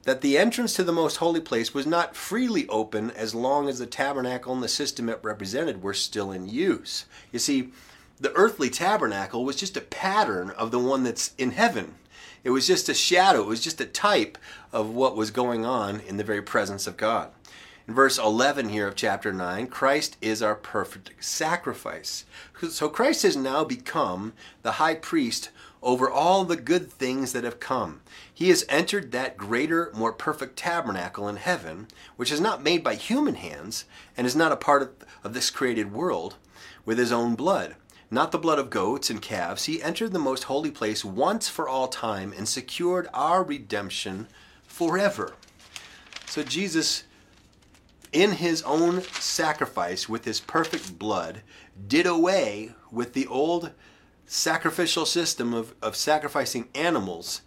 that 0.04 0.22
the 0.22 0.38
entrance 0.38 0.74
to 0.74 0.84
the 0.84 0.92
most 0.92 1.18
holy 1.18 1.40
place 1.40 1.74
was 1.74 1.86
not 1.86 2.16
freely 2.16 2.68
open 2.68 3.12
as 3.12 3.34
long 3.34 3.70
as 3.70 3.80
the 3.80 3.86
tabernacle 3.86 4.54
and 4.54 4.62
the 4.62 4.68
system 4.68 5.08
it 5.08 5.20
represented 5.22 5.82
were 5.82 5.94
still 5.94 6.32
in 6.32 6.48
use. 6.48 7.06
You 7.32 7.40
see, 7.40 7.72
the 8.20 8.34
earthly 8.34 8.70
tabernacle 8.70 9.46
was 9.46 9.56
just 9.56 9.78
a 9.78 9.82
pattern 9.82 10.50
of 10.52 10.72
the 10.72 10.80
one 10.80 11.04
that's 11.04 11.34
in 11.38 11.52
heaven. 11.52 11.96
It 12.44 12.50
was 12.50 12.68
just 12.68 12.90
a 12.90 12.94
shadow, 12.94 13.42
it 13.42 13.48
was 13.48 13.62
just 13.62 13.80
a 13.80 13.86
type 13.86 14.38
of 14.74 14.90
what 14.90 15.16
was 15.16 15.32
going 15.32 15.66
on 15.66 16.02
in 16.02 16.18
the 16.18 16.24
very 16.24 16.42
presence 16.42 16.86
of 16.86 16.98
God. 16.98 17.30
In 17.86 17.94
verse 17.94 18.18
11 18.18 18.70
here 18.70 18.88
of 18.88 18.96
chapter 18.96 19.34
9, 19.34 19.68
Christ 19.68 20.16
is 20.22 20.42
our 20.42 20.56
perfect 20.56 21.22
sacrifice. 21.22 22.26
So 22.70 22.88
Christ 22.88 23.24
has 23.24 23.36
now 23.36 23.66
become 23.66 24.32
the 24.62 24.74
high 24.74 24.96
priest 24.96 25.50
over 25.82 26.10
all 26.10 26.46
the 26.46 26.56
good 26.56 26.90
things 26.90 27.34
that 27.34 27.44
have 27.44 27.60
come. 27.60 28.00
He 28.34 28.48
has 28.50 28.66
entered 28.70 29.12
that 29.12 29.36
greater, 29.36 29.92
more 29.94 30.14
perfect 30.14 30.56
tabernacle 30.56 31.28
in 31.28 31.36
heaven, 31.36 31.90
which 32.16 32.32
is 32.32 32.40
not 32.40 32.64
made 32.64 32.86
by 32.86 32.96
human 32.96 33.36
hands 33.36 33.84
and 34.16 34.26
is 34.26 34.36
not 34.36 34.54
a 34.54 34.58
part 34.58 34.82
of, 34.82 34.90
of 35.22 35.34
this 35.34 35.50
created 35.50 35.92
world, 35.92 36.36
with 36.86 36.98
his 36.98 37.12
own 37.12 37.36
blood. 37.36 37.76
Not 38.10 38.32
the 38.32 38.38
blood 38.38 38.60
of 38.60 38.70
goats 38.70 39.10
and 39.10 39.22
calves. 39.22 39.66
He 39.66 39.84
entered 39.84 40.14
the 40.14 40.20
most 40.20 40.46
holy 40.46 40.72
place 40.72 41.04
once 41.04 41.50
for 41.50 41.68
all 41.68 41.90
time 41.90 42.34
and 42.38 42.48
secured 42.48 43.10
our 43.14 43.44
redemption 43.44 44.30
forever. 44.66 45.34
So 46.28 46.44
Jesus, 46.44 47.04
in 48.14 48.34
his 48.34 48.62
own 48.64 49.02
sacrifice 49.02 50.08
with 50.08 50.26
his 50.26 50.40
perfect 50.40 50.98
blood, 50.98 51.42
did 51.88 52.06
away 52.06 52.74
with 52.92 53.14
the 53.14 53.28
old 53.28 53.72
sacrificial 54.26 55.06
system 55.06 55.54
of, 55.54 55.74
of 55.82 55.96
sacrificing 55.96 56.70
animals 56.74 57.42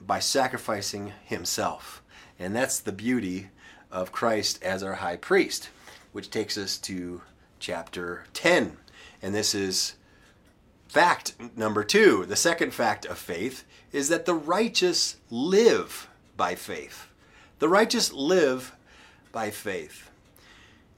by 0.00 0.18
sacrificing 0.18 1.12
himself. 1.24 2.02
And 2.38 2.54
that's 2.54 2.78
the 2.78 2.92
beauty 2.92 3.50
of 3.90 4.12
Christ 4.12 4.62
as 4.62 4.82
our 4.82 4.94
high 4.94 5.16
priest, 5.16 5.70
which 6.12 6.30
takes 6.30 6.56
us 6.56 6.78
to 6.78 7.22
chapter 7.58 8.24
10. 8.34 8.76
And 9.20 9.34
this 9.34 9.54
is 9.54 9.94
fact 10.88 11.34
number 11.56 11.84
two. 11.84 12.26
The 12.26 12.36
second 12.36 12.74
fact 12.74 13.06
of 13.06 13.18
faith 13.18 13.64
is 13.92 14.08
that 14.08 14.26
the 14.26 14.34
righteous 14.34 15.16
live 15.30 16.08
by 16.36 16.54
faith. 16.54 17.08
The 17.60 17.68
righteous 17.68 18.12
live 18.12 18.74
by 19.32 19.50
faith. 19.50 20.10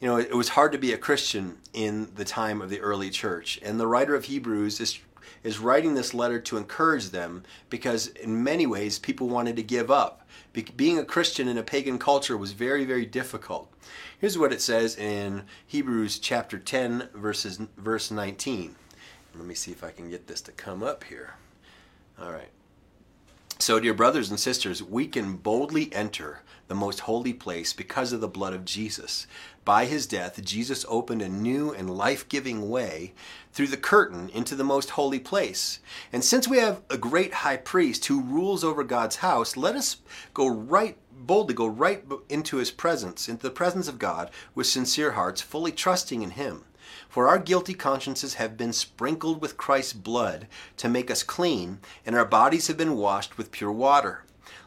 You 0.00 0.08
know, 0.08 0.16
it 0.18 0.36
was 0.36 0.50
hard 0.50 0.72
to 0.72 0.78
be 0.78 0.92
a 0.92 0.98
Christian 0.98 1.58
in 1.72 2.10
the 2.14 2.24
time 2.24 2.60
of 2.60 2.68
the 2.68 2.80
early 2.80 3.08
church, 3.10 3.58
and 3.62 3.80
the 3.80 3.86
writer 3.86 4.14
of 4.14 4.24
Hebrews 4.24 4.80
is 4.80 4.98
is 5.42 5.58
writing 5.58 5.94
this 5.94 6.14
letter 6.14 6.40
to 6.40 6.56
encourage 6.56 7.10
them 7.10 7.44
because 7.70 8.08
in 8.08 8.42
many 8.42 8.66
ways 8.66 8.98
people 8.98 9.28
wanted 9.28 9.56
to 9.56 9.62
give 9.62 9.90
up. 9.90 10.26
Be- 10.52 10.62
being 10.76 10.98
a 10.98 11.04
Christian 11.04 11.48
in 11.48 11.58
a 11.58 11.62
pagan 11.62 11.98
culture 11.98 12.36
was 12.36 12.52
very, 12.52 12.84
very 12.84 13.04
difficult. 13.04 13.70
Here's 14.18 14.38
what 14.38 14.52
it 14.52 14.62
says 14.62 14.96
in 14.96 15.44
Hebrews 15.66 16.18
chapter 16.18 16.58
10, 16.58 17.10
verses, 17.14 17.60
verse 17.76 18.10
19. 18.10 18.74
Let 19.36 19.46
me 19.46 19.54
see 19.54 19.72
if 19.72 19.84
I 19.84 19.90
can 19.90 20.08
get 20.08 20.26
this 20.26 20.40
to 20.42 20.52
come 20.52 20.82
up 20.82 21.04
here. 21.04 21.34
All 22.20 22.32
right. 22.32 22.48
So, 23.64 23.80
dear 23.80 23.94
brothers 23.94 24.28
and 24.28 24.38
sisters, 24.38 24.83
we 24.83 25.06
can 25.06 25.38
boldly 25.38 25.90
enter 25.90 26.42
the 26.68 26.75
most 26.75 27.00
holy 27.00 27.33
place 27.33 27.73
because 27.73 28.12
of 28.12 28.21
the 28.21 28.28
blood 28.28 28.52
of 28.52 28.66
Jesus. 28.66 29.26
By 29.64 29.87
his 29.87 30.06
death, 30.06 30.44
Jesus 30.44 30.85
opened 30.87 31.23
a 31.23 31.30
new 31.30 31.73
and 31.73 31.88
life 31.88 32.28
giving 32.28 32.68
way 32.68 33.14
through 33.52 33.68
the 33.68 33.78
curtain 33.78 34.28
into 34.35 34.54
the 34.54 34.64
most 34.64 34.90
holy 34.90 35.18
place. 35.18 35.80
And 36.12 36.23
since 36.23 36.47
we 36.47 36.59
have 36.59 36.83
a 36.90 36.99
great 36.99 37.33
high 37.33 37.56
priest 37.56 38.04
who 38.04 38.21
rules 38.21 38.64
over 38.64 38.85
God's 38.85 39.16
house, 39.16 39.56
let 39.56 39.76
us 39.76 39.97
go 40.35 40.47
right 40.47 40.99
boldly 41.11 41.54
go 41.54 41.66
right 41.66 42.04
into 42.28 42.59
his 42.59 42.71
presence, 42.71 43.30
into 43.30 43.44
the 43.44 43.50
presence 43.50 43.88
of 43.88 43.99
God 43.99 44.30
with 44.54 44.66
sincere 44.66 45.12
hearts, 45.12 45.40
fully 45.40 45.73
trusting 45.73 46.21
in 46.21 46.33
him. 46.33 46.64
For 47.08 47.28
our 47.28 47.38
guilty 47.38 47.74
consciences 47.74 48.34
have 48.34 48.56
been 48.56 48.72
sprinkled 48.72 49.40
with 49.40 49.56
Christ's 49.56 49.92
blood 49.92 50.46
to 50.76 50.88
make 50.88 51.10
us 51.10 51.22
clean, 51.22 51.80
and 52.04 52.16
our 52.16 52.24
bodies 52.24 52.66
have 52.68 52.76
been 52.76 52.96
washed 52.96 53.38
with 53.38 53.52
pure 53.52 53.72
water. 53.72 54.24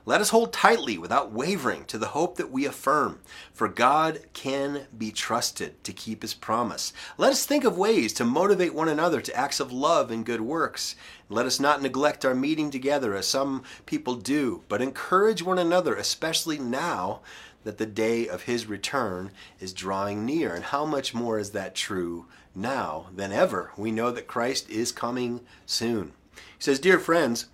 Let 0.07 0.21
us 0.21 0.29
hold 0.29 0.53
tightly 0.53 0.97
without 0.97 1.33
wavering 1.33 1.83
to 1.85 1.97
the 1.97 2.07
hope 2.07 2.37
that 2.37 2.49
we 2.49 2.65
affirm, 2.65 3.19
for 3.51 3.67
God 3.67 4.21
can 4.31 4.87
be 4.97 5.11
trusted 5.11 5.83
to 5.83 5.91
keep 5.91 6.21
his 6.21 6.33
promise. 6.33 6.93
Let 7.17 7.33
us 7.33 7.45
think 7.45 7.65
of 7.65 7.77
ways 7.77 8.13
to 8.13 8.23
motivate 8.23 8.73
one 8.73 8.87
another 8.87 9.19
to 9.19 9.35
acts 9.35 9.59
of 9.59 9.73
love 9.73 10.09
and 10.09 10.25
good 10.25 10.39
works. 10.39 10.95
Let 11.27 11.45
us 11.45 11.59
not 11.59 11.81
neglect 11.81 12.23
our 12.23 12.33
meeting 12.33 12.71
together 12.71 13.15
as 13.15 13.27
some 13.27 13.63
people 13.85 14.15
do, 14.15 14.63
but 14.69 14.81
encourage 14.81 15.43
one 15.43 15.59
another, 15.59 15.93
especially 15.95 16.57
now 16.57 17.19
that 17.67 17.77
the 17.77 17.85
day 17.85 18.29
of 18.29 18.43
his 18.43 18.65
return 18.65 19.29
is 19.59 19.73
drawing 19.73 20.25
near. 20.25 20.55
And 20.55 20.63
how 20.63 20.85
much 20.85 21.13
more 21.13 21.37
is 21.37 21.51
that 21.51 21.75
true 21.75 22.25
now 22.55 23.07
than 23.13 23.33
ever? 23.33 23.73
We 23.75 23.91
know 23.91 24.09
that 24.09 24.25
Christ 24.25 24.69
is 24.69 24.93
coming 24.93 25.41
soon. 25.65 26.13
He 26.33 26.41
says, 26.59 26.79
Dear 26.79 26.97
friends, 26.97 27.47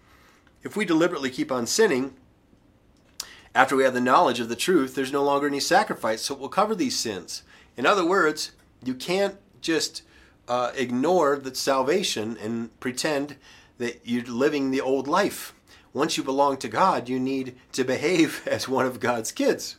if 0.61 0.77
we 0.77 0.85
deliberately 0.85 1.31
keep 1.31 1.51
on 1.51 1.65
sinning, 1.65 2.13
after 3.55 3.75
we 3.75 3.85
have 3.85 3.95
the 3.95 4.01
knowledge 4.01 4.39
of 4.39 4.49
the 4.49 4.55
truth, 4.55 4.93
there's 4.93 5.11
no 5.11 5.23
longer 5.23 5.47
any 5.47 5.59
sacrifice, 5.59 6.21
so 6.21 6.35
it 6.35 6.39
will 6.39 6.47
cover 6.47 6.75
these 6.75 6.99
sins. 6.99 7.41
In 7.75 7.87
other 7.87 8.05
words, 8.05 8.51
you 8.83 8.93
can't 8.93 9.37
just 9.61 10.03
uh, 10.47 10.73
ignore 10.75 11.37
the 11.37 11.55
salvation 11.55 12.37
and 12.39 12.79
pretend 12.79 13.37
that 13.79 14.01
you're 14.03 14.25
living 14.25 14.69
the 14.69 14.81
old 14.81 15.07
life. 15.07 15.55
Once 15.91 16.17
you 16.17 16.23
belong 16.23 16.57
to 16.57 16.67
God, 16.67 17.09
you 17.09 17.19
need 17.19 17.55
to 17.71 17.83
behave 17.83 18.43
as 18.47 18.69
one 18.69 18.85
of 18.85 18.99
God's 18.99 19.31
kids 19.31 19.75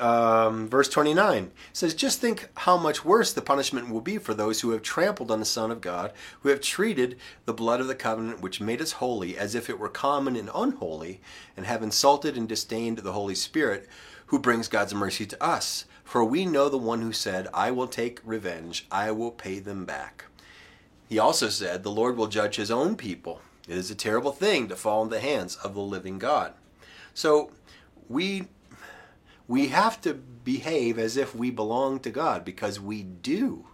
um, 0.00 0.68
verse 0.68 0.88
29 0.88 1.50
says, 1.72 1.94
Just 1.94 2.20
think 2.20 2.48
how 2.54 2.76
much 2.76 3.04
worse 3.04 3.32
the 3.32 3.42
punishment 3.42 3.90
will 3.90 4.00
be 4.00 4.18
for 4.18 4.34
those 4.34 4.60
who 4.60 4.70
have 4.70 4.82
trampled 4.82 5.30
on 5.30 5.40
the 5.40 5.46
Son 5.46 5.70
of 5.70 5.80
God, 5.80 6.12
who 6.40 6.48
have 6.48 6.60
treated 6.60 7.18
the 7.44 7.52
blood 7.52 7.80
of 7.80 7.86
the 7.86 7.94
covenant 7.94 8.40
which 8.40 8.60
made 8.60 8.80
us 8.80 8.92
holy 8.92 9.36
as 9.36 9.54
if 9.54 9.68
it 9.68 9.78
were 9.78 9.88
common 9.88 10.36
and 10.36 10.50
unholy, 10.54 11.20
and 11.56 11.66
have 11.66 11.82
insulted 11.82 12.36
and 12.36 12.48
disdained 12.48 12.98
the 12.98 13.12
Holy 13.12 13.34
Spirit, 13.34 13.88
who 14.26 14.38
brings 14.38 14.68
God's 14.68 14.94
mercy 14.94 15.26
to 15.26 15.42
us. 15.42 15.84
For 16.04 16.24
we 16.24 16.46
know 16.46 16.68
the 16.68 16.78
one 16.78 17.02
who 17.02 17.12
said, 17.12 17.46
I 17.52 17.70
will 17.70 17.86
take 17.86 18.20
revenge, 18.24 18.86
I 18.90 19.10
will 19.12 19.30
pay 19.30 19.58
them 19.58 19.84
back. 19.84 20.24
He 21.08 21.18
also 21.18 21.48
said, 21.48 21.82
The 21.82 21.90
Lord 21.90 22.16
will 22.16 22.28
judge 22.28 22.56
his 22.56 22.70
own 22.70 22.96
people. 22.96 23.42
It 23.68 23.76
is 23.76 23.90
a 23.90 23.94
terrible 23.94 24.32
thing 24.32 24.68
to 24.68 24.76
fall 24.76 25.02
in 25.02 25.10
the 25.10 25.20
hands 25.20 25.56
of 25.56 25.74
the 25.74 25.80
living 25.80 26.18
God. 26.18 26.54
So 27.14 27.50
we 28.08 28.48
we 29.50 29.66
have 29.66 30.00
to 30.00 30.14
behave 30.14 30.96
as 30.96 31.16
if 31.16 31.34
we 31.34 31.50
belong 31.50 31.98
to 31.98 32.08
God 32.08 32.44
because 32.44 32.78
we 32.78 33.02
do. 33.02 33.66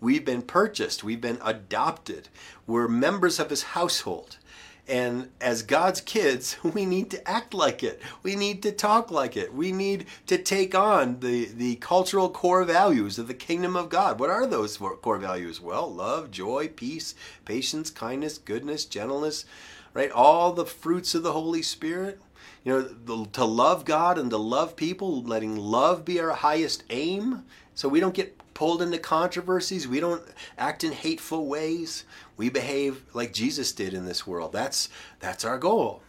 We've 0.00 0.24
been 0.24 0.42
purchased, 0.42 1.02
we've 1.02 1.20
been 1.20 1.40
adopted, 1.44 2.28
we're 2.68 2.86
members 2.86 3.40
of 3.40 3.50
His 3.50 3.64
household. 3.64 4.38
And 4.86 5.30
as 5.40 5.64
God's 5.64 6.00
kids, 6.00 6.56
we 6.62 6.86
need 6.86 7.10
to 7.10 7.28
act 7.28 7.52
like 7.52 7.82
it. 7.82 8.00
We 8.22 8.36
need 8.36 8.62
to 8.62 8.70
talk 8.70 9.10
like 9.10 9.36
it. 9.36 9.52
We 9.52 9.72
need 9.72 10.06
to 10.28 10.38
take 10.38 10.72
on 10.72 11.18
the, 11.18 11.46
the 11.46 11.76
cultural 11.76 12.30
core 12.30 12.62
values 12.62 13.18
of 13.18 13.26
the 13.26 13.34
kingdom 13.34 13.74
of 13.74 13.88
God. 13.88 14.20
What 14.20 14.30
are 14.30 14.46
those 14.46 14.76
core 14.76 15.18
values? 15.18 15.60
Well, 15.60 15.92
love, 15.92 16.30
joy, 16.30 16.68
peace, 16.68 17.16
patience, 17.44 17.90
kindness, 17.90 18.38
goodness, 18.38 18.84
gentleness, 18.84 19.46
right? 19.94 20.12
All 20.12 20.52
the 20.52 20.64
fruits 20.64 21.12
of 21.16 21.24
the 21.24 21.32
Holy 21.32 21.62
Spirit 21.62 22.20
you 22.64 22.72
know, 22.72 22.82
the, 22.82 23.30
to 23.32 23.44
love 23.44 23.84
God 23.84 24.18
and 24.18 24.30
to 24.30 24.36
love 24.36 24.76
people, 24.76 25.22
letting 25.22 25.56
love 25.56 26.04
be 26.04 26.20
our 26.20 26.30
highest 26.30 26.84
aim 26.90 27.44
so 27.74 27.88
we 27.88 28.00
don't 28.00 28.14
get 28.14 28.38
pulled 28.54 28.80
into 28.80 28.98
controversies. 28.98 29.86
We 29.86 30.00
don't 30.00 30.22
act 30.56 30.84
in 30.84 30.92
hateful 30.92 31.46
ways. 31.46 32.04
We 32.36 32.48
behave 32.48 33.04
like 33.12 33.32
Jesus 33.32 33.72
did 33.72 33.94
in 33.94 34.06
this 34.06 34.26
world. 34.26 34.52
That's, 34.52 34.88
that's 35.20 35.44
our 35.44 35.58
goal. 35.58 36.02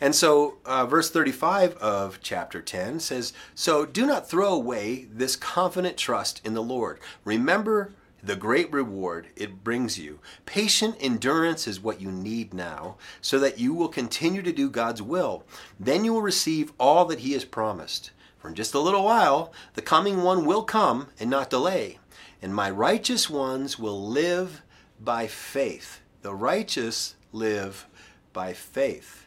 And 0.00 0.14
so, 0.14 0.58
uh, 0.64 0.86
verse 0.86 1.10
35 1.10 1.76
of 1.76 2.18
chapter 2.20 2.60
10 2.60 3.00
says, 3.00 3.32
So 3.54 3.86
do 3.86 4.06
not 4.06 4.28
throw 4.28 4.52
away 4.52 5.06
this 5.10 5.36
confident 5.36 5.96
trust 5.96 6.40
in 6.44 6.54
the 6.54 6.62
Lord. 6.62 6.98
Remember 7.24 7.92
the 8.24 8.36
great 8.36 8.72
reward 8.72 9.28
it 9.36 9.62
brings 9.62 9.98
you. 9.98 10.18
Patient 10.46 10.96
endurance 10.98 11.66
is 11.66 11.80
what 11.80 12.00
you 12.00 12.10
need 12.10 12.54
now, 12.54 12.96
so 13.20 13.38
that 13.38 13.58
you 13.58 13.74
will 13.74 13.88
continue 13.88 14.40
to 14.42 14.52
do 14.52 14.70
God's 14.70 15.02
will. 15.02 15.44
Then 15.78 16.04
you 16.04 16.14
will 16.14 16.22
receive 16.22 16.72
all 16.78 17.04
that 17.06 17.20
He 17.20 17.32
has 17.32 17.44
promised. 17.44 18.12
For 18.38 18.48
in 18.48 18.54
just 18.54 18.74
a 18.74 18.80
little 18.80 19.04
while, 19.04 19.52
the 19.74 19.82
coming 19.82 20.22
one 20.22 20.44
will 20.44 20.64
come 20.64 21.08
and 21.20 21.28
not 21.28 21.50
delay, 21.50 21.98
and 22.40 22.54
my 22.54 22.70
righteous 22.70 23.28
ones 23.28 23.78
will 23.78 24.08
live 24.08 24.62
by 25.00 25.26
faith. 25.26 26.00
The 26.22 26.34
righteous 26.34 27.16
live 27.32 27.86
by 28.32 28.52
faith. 28.52 29.26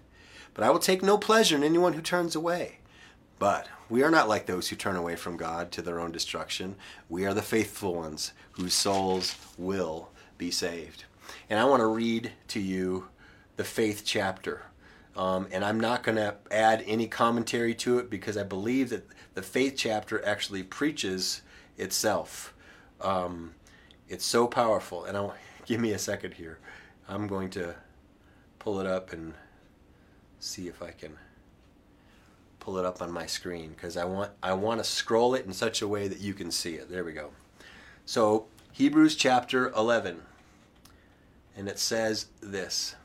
But 0.53 0.63
I 0.63 0.71
will 0.71 0.79
take 0.79 1.03
no 1.03 1.17
pleasure 1.19 1.55
in 1.55 1.63
anyone 1.63 1.93
who 1.93 2.01
turns 2.01 2.35
away. 2.35 2.76
But 3.39 3.67
we 3.89 4.03
are 4.03 4.11
not 4.11 4.27
like 4.29 4.45
those 4.47 4.69
who 4.69 4.75
turn 4.75 4.95
away 4.95 5.15
from 5.15 5.37
God 5.37 5.71
to 5.73 5.81
their 5.81 5.99
own 5.99 6.11
destruction. 6.11 6.75
We 7.09 7.25
are 7.25 7.33
the 7.33 7.41
faithful 7.41 7.95
ones 7.95 8.33
whose 8.51 8.73
souls 8.73 9.35
will 9.57 10.09
be 10.37 10.51
saved. 10.51 11.05
And 11.49 11.59
I 11.59 11.65
want 11.65 11.81
to 11.81 11.87
read 11.87 12.31
to 12.49 12.59
you 12.59 13.09
the 13.57 13.63
faith 13.63 14.03
chapter 14.05 14.63
Um, 15.15 15.47
and 15.51 15.65
I'm 15.65 15.79
not 15.79 16.03
going 16.03 16.17
to 16.17 16.35
add 16.51 16.83
any 16.85 17.07
commentary 17.07 17.73
to 17.75 17.97
it 17.99 18.09
because 18.09 18.37
I 18.37 18.43
believe 18.43 18.89
that 18.91 19.07
the 19.33 19.41
faith 19.41 19.73
chapter 19.75 20.23
actually 20.25 20.63
preaches 20.63 21.41
itself. 21.77 22.53
Um, 23.01 23.55
it's 24.09 24.25
so 24.25 24.47
powerful. 24.47 25.05
And 25.05 25.17
I'll 25.17 25.35
give 25.65 25.81
me 25.81 25.93
a 25.93 25.99
second 25.99 26.35
here. 26.35 26.59
I'm 27.09 27.27
going 27.27 27.49
to 27.51 27.75
pull 28.59 28.79
it 28.79 28.85
up 28.87 29.13
and 29.13 29.33
see 30.39 30.67
if 30.67 30.81
I 30.83 30.91
can 30.91 31.17
pull 32.67 32.77
it 32.77 32.83
up 32.83 33.01
on 33.01 33.09
my 33.09 33.25
screen 33.25 33.69
because 33.69 33.95
I 33.95 34.03
want 34.03 34.29
I 34.43 34.51
want 34.51 34.81
to 34.81 34.83
scroll 34.83 35.35
it 35.35 35.45
in 35.45 35.53
such 35.53 35.81
a 35.81 35.87
way 35.87 36.09
that 36.09 36.19
you 36.19 36.33
can 36.33 36.51
see 36.51 36.73
it. 36.73 36.89
There 36.89 37.05
we 37.05 37.13
go. 37.13 37.29
So 38.05 38.47
Hebrews 38.73 39.15
chapter 39.15 39.69
11 39.69 40.19
and 41.55 41.69
it 41.69 41.79
says 41.79 42.25
this. 42.41 42.97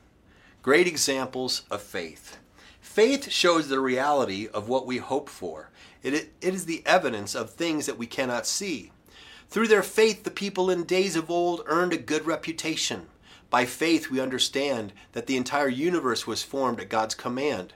Great 0.61 0.85
examples 0.85 1.61
of 1.71 1.81
faith. 1.81 2.39
Faith 2.81 3.31
shows 3.31 3.69
the 3.69 3.79
reality 3.79 4.49
of 4.53 4.67
what 4.67 4.85
we 4.85 4.97
hope 4.97 5.29
for. 5.29 5.69
It, 6.01 6.13
it 6.13 6.53
is 6.53 6.65
the 6.65 6.83
evidence 6.85 7.33
of 7.33 7.49
things 7.49 7.85
that 7.85 7.97
we 7.97 8.05
cannot 8.05 8.45
see. 8.45 8.91
Through 9.47 9.69
their 9.69 9.81
faith, 9.81 10.25
the 10.25 10.29
people 10.29 10.69
in 10.69 10.83
days 10.83 11.15
of 11.15 11.31
old 11.31 11.61
earned 11.67 11.93
a 11.93 11.97
good 11.97 12.25
reputation. 12.25 13.07
By 13.49 13.65
faith, 13.65 14.09
we 14.09 14.19
understand 14.19 14.91
that 15.13 15.27
the 15.27 15.37
entire 15.37 15.69
universe 15.69 16.27
was 16.27 16.43
formed 16.43 16.81
at 16.81 16.89
God's 16.89 17.15
command 17.15 17.73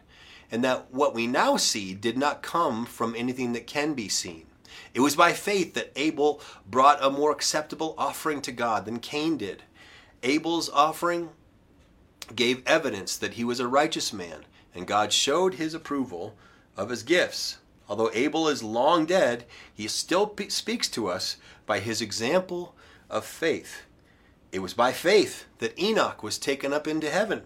and 0.52 0.64
that 0.64 0.94
what 0.94 1.14
we 1.14 1.28
now 1.28 1.58
see 1.58 1.94
did 1.94 2.18
not 2.18 2.42
come 2.42 2.86
from 2.86 3.16
anything 3.16 3.54
that 3.54 3.68
can 3.68 3.94
be 3.94 4.08
seen. 4.08 4.46
It 4.94 5.02
was 5.02 5.16
by 5.16 5.34
faith 5.34 5.74
that 5.74 5.92
Abel 5.96 6.42
brought 6.70 7.04
a 7.04 7.10
more 7.10 7.32
acceptable 7.32 7.96
offering 7.98 8.42
to 8.42 8.52
God 8.52 8.86
than 8.86 9.00
Cain 9.00 9.38
did. 9.38 9.64
Abel's 10.24 10.70
offering 10.70 11.30
gave 12.36 12.66
evidence 12.66 13.18
that 13.18 13.34
he 13.34 13.44
was 13.44 13.60
a 13.60 13.68
righteous 13.68 14.12
man, 14.12 14.46
and 14.74 14.88
God 14.88 15.14
showed 15.14 15.56
his 15.56 15.74
approval 15.74 16.36
of 16.76 16.90
his 16.90 17.04
gifts. 17.04 17.58
Although 17.90 18.12
Abel 18.14 18.48
is 18.48 18.64
long 18.64 19.06
dead, 19.06 19.46
he 19.74 19.88
still 19.88 20.34
speaks 20.50 20.88
to 20.90 21.08
us 21.08 21.38
by 21.66 21.80
his 21.80 22.02
example 22.02 22.76
of 23.10 23.26
faith. 23.26 23.84
It 24.52 24.60
was 24.60 24.74
by 24.74 24.92
faith 24.92 25.46
that 25.60 25.78
Enoch 25.80 26.24
was 26.24 26.38
taken 26.38 26.74
up 26.74 26.88
into 26.88 27.10
heaven 27.10 27.44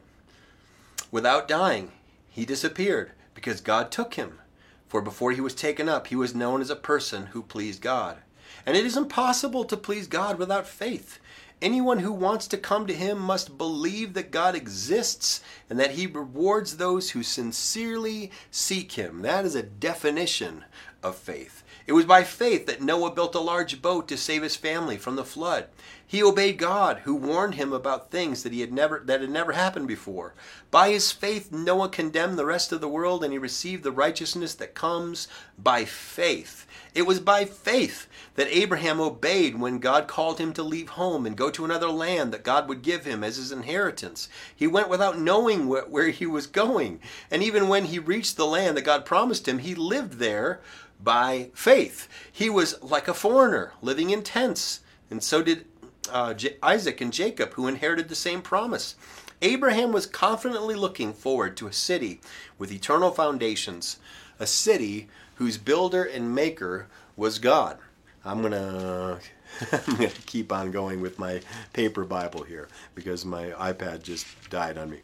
without 1.12 1.48
dying 1.48 1.92
he 2.32 2.46
disappeared 2.46 3.12
because 3.36 3.62
God 3.62 3.92
took 3.92 4.16
him. 4.16 4.40
For 4.88 5.02
before 5.02 5.32
he 5.32 5.42
was 5.42 5.54
taken 5.54 5.88
up, 5.88 6.08
he 6.08 6.16
was 6.16 6.34
known 6.34 6.62
as 6.62 6.70
a 6.70 6.76
person 6.76 7.28
who 7.28 7.44
pleased 7.44 7.82
God. 7.82 8.18
And 8.66 8.76
it 8.76 8.86
is 8.86 8.98
impossible 8.98 9.64
to 9.66 9.78
please 9.78 10.08
God 10.08 10.40
without 10.40 10.68
faith. 10.68 11.20
Anyone 11.62 12.00
who 12.00 12.12
wants 12.12 12.48
to 12.48 12.58
come 12.58 12.88
to 12.88 12.94
him 12.94 13.20
must 13.20 13.58
believe 13.58 14.14
that 14.16 14.32
God 14.32 14.56
exists 14.56 15.42
and 15.70 15.80
that 15.80 15.92
he 15.92 16.08
rewards 16.08 16.78
those 16.78 17.12
who 17.12 17.22
sincerely 17.22 18.32
seek 18.50 18.94
him. 18.94 19.22
That 19.22 19.46
is 19.46 19.54
a 19.54 19.62
definition 19.62 20.66
of 21.04 21.16
faith. 21.16 21.64
It 21.86 21.94
was 21.94 22.06
by 22.06 22.24
faith 22.24 22.66
that 22.66 22.82
Noah 22.82 23.12
built 23.12 23.36
a 23.36 23.40
large 23.40 23.82
boat 23.82 24.08
to 24.08 24.18
save 24.18 24.42
his 24.42 24.56
family 24.56 24.98
from 24.98 25.16
the 25.16 25.24
flood. 25.26 25.68
He 26.12 26.22
obeyed 26.22 26.58
God, 26.58 27.04
who 27.06 27.16
warned 27.16 27.56
him 27.56 27.72
about 27.72 28.12
things 28.12 28.44
that 28.44 28.52
he 28.52 28.60
had 28.60 28.74
never 28.74 29.02
that 29.06 29.22
had 29.22 29.30
never 29.30 29.54
happened 29.54 29.88
before. 29.88 30.34
By 30.70 30.90
his 30.90 31.14
faith 31.14 31.54
Noah 31.54 31.88
condemned 31.88 32.38
the 32.38 32.46
rest 32.46 32.74
of 32.74 32.82
the 32.82 32.90
world 32.90 33.24
and 33.24 33.32
he 33.32 33.40
received 33.40 33.84
the 33.84 33.94
righteousness 33.94 34.54
that 34.56 34.76
comes 34.76 35.30
by 35.58 35.86
faith. 35.86 36.68
It 36.94 37.04
was 37.04 37.22
by 37.22 37.46
faith 37.46 38.10
that 38.36 38.50
Abraham 38.54 39.00
obeyed 39.00 39.58
when 39.58 39.80
God 39.80 40.10
called 40.10 40.38
him 40.38 40.52
to 40.56 40.64
leave 40.64 40.90
home 40.90 41.26
and 41.26 41.38
go 41.38 41.50
to 41.50 41.64
another 41.64 41.90
land 41.90 42.34
that 42.34 42.44
God 42.44 42.68
would 42.68 42.82
give 42.82 43.06
him 43.06 43.24
as 43.24 43.38
his 43.38 43.54
inheritance. 43.54 44.28
He 44.54 44.68
went 44.68 44.90
without 44.90 45.18
knowing 45.18 45.70
where, 45.70 45.86
where 45.86 46.10
he 46.10 46.26
was 46.26 46.46
going. 46.46 47.00
And 47.32 47.42
even 47.42 47.70
when 47.70 47.86
he 47.86 48.00
reached 48.00 48.36
the 48.36 48.46
land 48.46 48.76
that 48.76 48.82
God 48.82 49.06
promised 49.06 49.48
him, 49.48 49.60
he 49.60 49.76
lived 49.76 50.16
there 50.16 50.60
by 51.02 51.52
faith. 51.54 52.10
He 52.30 52.50
was 52.50 52.84
like 52.84 53.08
a 53.08 53.14
foreigner 53.14 53.72
living 53.82 54.10
in 54.10 54.24
tents, 54.24 54.82
and 55.10 55.24
so 55.24 55.42
did 55.42 55.71
uh, 56.10 56.34
J- 56.34 56.58
Isaac 56.64 57.02
and 57.02 57.14
Jacob, 57.14 57.54
who 57.54 57.68
inherited 57.68 58.10
the 58.10 58.16
same 58.16 58.42
promise. 58.42 58.96
Abraham 59.42 59.92
was 59.92 60.06
confidently 60.06 60.76
looking 60.76 61.14
forward 61.14 61.58
to 61.58 61.68
a 61.68 61.74
city 61.74 62.22
with 62.58 62.72
eternal 62.72 63.12
foundations, 63.12 63.98
a 64.40 64.46
city 64.46 65.08
whose 65.36 65.58
builder 65.58 66.04
and 66.04 66.36
maker 66.36 66.88
was 67.16 67.40
God. 67.40 67.78
I'm 68.24 68.42
gonna 68.42 69.20
I'm 69.72 69.96
gonna 69.96 70.10
keep 70.26 70.52
on 70.52 70.72
going 70.72 71.02
with 71.02 71.18
my 71.18 71.42
paper 71.74 72.06
Bible 72.06 72.44
here 72.44 72.68
because 72.94 73.26
my 73.26 73.50
iPad 73.52 74.04
just 74.04 74.28
died 74.50 74.78
on 74.78 74.90
me. 74.92 75.00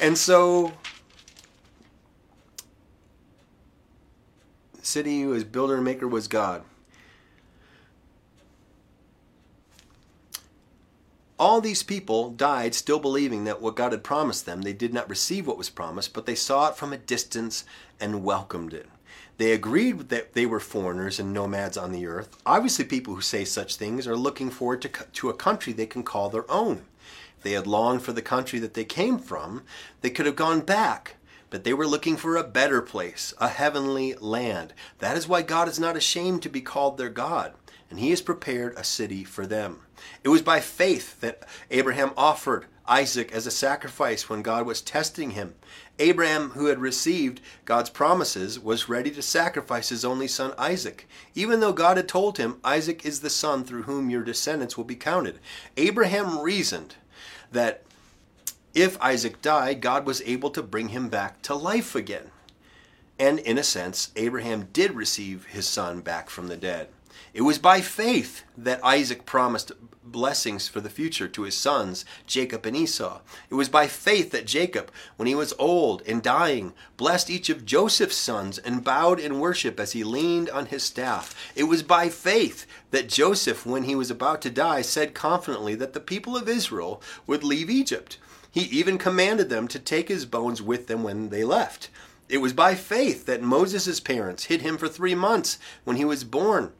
And 0.00 0.16
so 0.16 0.72
city 4.82 5.22
whose 5.22 5.44
builder 5.44 5.76
and 5.76 5.84
maker 5.84 6.08
was 6.08 6.28
God. 6.28 6.62
All 11.36 11.60
these 11.60 11.82
people 11.82 12.30
died 12.30 12.74
still 12.74 13.00
believing 13.00 13.44
that 13.44 13.60
what 13.60 13.74
God 13.74 13.90
had 13.90 14.04
promised 14.04 14.46
them, 14.46 14.62
they 14.62 14.72
did 14.72 14.94
not 14.94 15.10
receive 15.10 15.46
what 15.46 15.58
was 15.58 15.68
promised, 15.68 16.14
but 16.14 16.26
they 16.26 16.36
saw 16.36 16.68
it 16.68 16.76
from 16.76 16.92
a 16.92 16.98
distance 16.98 17.64
and 17.98 18.22
welcomed 18.22 18.72
it. 18.72 18.88
They 19.36 19.52
agreed 19.52 20.10
that 20.10 20.34
they 20.34 20.46
were 20.46 20.60
foreigners 20.60 21.18
and 21.18 21.32
nomads 21.32 21.76
on 21.76 21.90
the 21.90 22.06
earth. 22.06 22.36
Obviously, 22.46 22.84
people 22.84 23.16
who 23.16 23.20
say 23.20 23.44
such 23.44 23.74
things 23.76 24.06
are 24.06 24.16
looking 24.16 24.48
forward 24.48 24.80
to, 24.82 24.88
to 24.88 25.28
a 25.28 25.34
country 25.34 25.72
they 25.72 25.86
can 25.86 26.04
call 26.04 26.30
their 26.30 26.48
own. 26.48 26.84
If 27.38 27.42
they 27.42 27.52
had 27.52 27.66
longed 27.66 28.02
for 28.02 28.12
the 28.12 28.22
country 28.22 28.60
that 28.60 28.74
they 28.74 28.84
came 28.84 29.18
from, 29.18 29.64
they 30.02 30.10
could 30.10 30.26
have 30.26 30.36
gone 30.36 30.60
back 30.60 31.16
but 31.54 31.62
they 31.62 31.72
were 31.72 31.86
looking 31.86 32.16
for 32.16 32.36
a 32.36 32.42
better 32.42 32.82
place, 32.82 33.32
a 33.38 33.46
heavenly 33.46 34.12
land. 34.14 34.72
That 34.98 35.16
is 35.16 35.28
why 35.28 35.42
God 35.42 35.68
is 35.68 35.78
not 35.78 35.96
ashamed 35.96 36.42
to 36.42 36.48
be 36.48 36.60
called 36.60 36.98
their 36.98 37.08
God, 37.08 37.52
and 37.90 37.98
He 37.98 38.10
has 38.10 38.22
prepared 38.22 38.74
a 38.76 38.84
city 38.84 39.24
for 39.24 39.46
them. 39.46 39.80
It 40.22 40.28
was 40.28 40.42
by 40.42 40.60
faith 40.60 41.20
that 41.20 41.46
Abraham 41.70 42.12
offered 42.16 42.66
Isaac 42.86 43.32
as 43.32 43.46
a 43.46 43.50
sacrifice 43.50 44.28
when 44.28 44.42
God 44.42 44.66
was 44.66 44.82
testing 44.82 45.30
him. 45.30 45.54
Abraham, 45.98 46.50
who 46.50 46.66
had 46.66 46.78
received 46.78 47.40
God's 47.64 47.88
promises, 47.88 48.60
was 48.60 48.88
ready 48.88 49.10
to 49.12 49.22
sacrifice 49.22 49.88
his 49.88 50.04
only 50.04 50.28
son 50.28 50.52
Isaac, 50.58 51.08
even 51.34 51.60
though 51.60 51.72
God 51.72 51.96
had 51.96 52.08
told 52.08 52.36
him, 52.36 52.58
Isaac 52.62 53.06
is 53.06 53.20
the 53.20 53.30
son 53.30 53.64
through 53.64 53.84
whom 53.84 54.10
your 54.10 54.22
descendants 54.22 54.76
will 54.76 54.84
be 54.84 54.96
counted. 54.96 55.38
Abraham 55.76 56.40
reasoned 56.40 56.96
that 57.52 57.84
if 58.74 59.00
Isaac 59.00 59.40
died, 59.40 59.80
God 59.80 60.04
was 60.04 60.20
able 60.22 60.50
to 60.50 60.62
bring 60.62 60.88
him 60.88 61.08
back 61.08 61.40
to 61.42 61.54
life 61.54 61.94
again. 61.94 62.30
And 63.18 63.38
in 63.38 63.56
a 63.56 63.62
sense, 63.62 64.10
Abraham 64.16 64.68
did 64.72 64.92
receive 64.92 65.46
his 65.46 65.66
son 65.66 66.00
back 66.00 66.28
from 66.28 66.48
the 66.48 66.56
dead. 66.56 66.88
It 67.32 67.42
was 67.42 67.58
by 67.58 67.80
faith 67.80 68.44
that 68.56 68.84
Isaac 68.84 69.26
promised 69.26 69.72
blessings 70.14 70.68
for 70.68 70.80
the 70.80 70.90
future 70.90 71.26
to 71.26 71.42
his 71.42 71.56
sons, 71.56 72.04
Jacob 72.26 72.66
and 72.66 72.76
Esau. 72.76 73.20
It 73.50 73.54
was 73.54 73.68
by 73.68 73.86
faith 73.86 74.30
that 74.30 74.46
Jacob, 74.46 74.90
when 75.16 75.26
he 75.26 75.34
was 75.34 75.54
old 75.58 76.02
and 76.06 76.22
dying, 76.22 76.72
blessed 76.96 77.30
each 77.30 77.48
of 77.50 77.64
Joseph's 77.64 78.16
sons 78.16 78.58
and 78.58 78.84
bowed 78.84 79.18
in 79.18 79.40
worship 79.40 79.80
as 79.80 79.92
he 79.92 80.04
leaned 80.04 80.50
on 80.50 80.66
his 80.66 80.82
staff. 80.82 81.34
It 81.56 81.64
was 81.64 81.82
by 81.82 82.08
faith 82.08 82.66
that 82.90 83.08
Joseph, 83.08 83.66
when 83.66 83.84
he 83.84 83.94
was 83.94 84.10
about 84.10 84.40
to 84.42 84.50
die, 84.50 84.82
said 84.82 85.14
confidently 85.14 85.74
that 85.74 85.94
the 85.94 86.00
people 86.00 86.36
of 86.36 86.48
Israel 86.48 87.02
would 87.26 87.42
leave 87.42 87.70
Egypt. 87.70 88.18
He 88.50 88.62
even 88.62 88.98
commanded 88.98 89.48
them 89.48 89.66
to 89.68 89.80
take 89.80 90.08
his 90.08 90.26
bones 90.26 90.62
with 90.62 90.86
them 90.86 91.02
when 91.02 91.30
they 91.30 91.42
left. 91.42 91.90
It 92.28 92.38
was 92.38 92.52
by 92.52 92.74
faith 92.74 93.26
that 93.26 93.42
Moses' 93.42 94.00
parents 94.00 94.44
hid 94.44 94.62
him 94.62 94.78
for 94.78 94.88
three 94.88 95.14
months 95.14 95.58
when 95.82 95.96
he 95.96 96.04
was 96.04 96.22
born. 96.24 96.72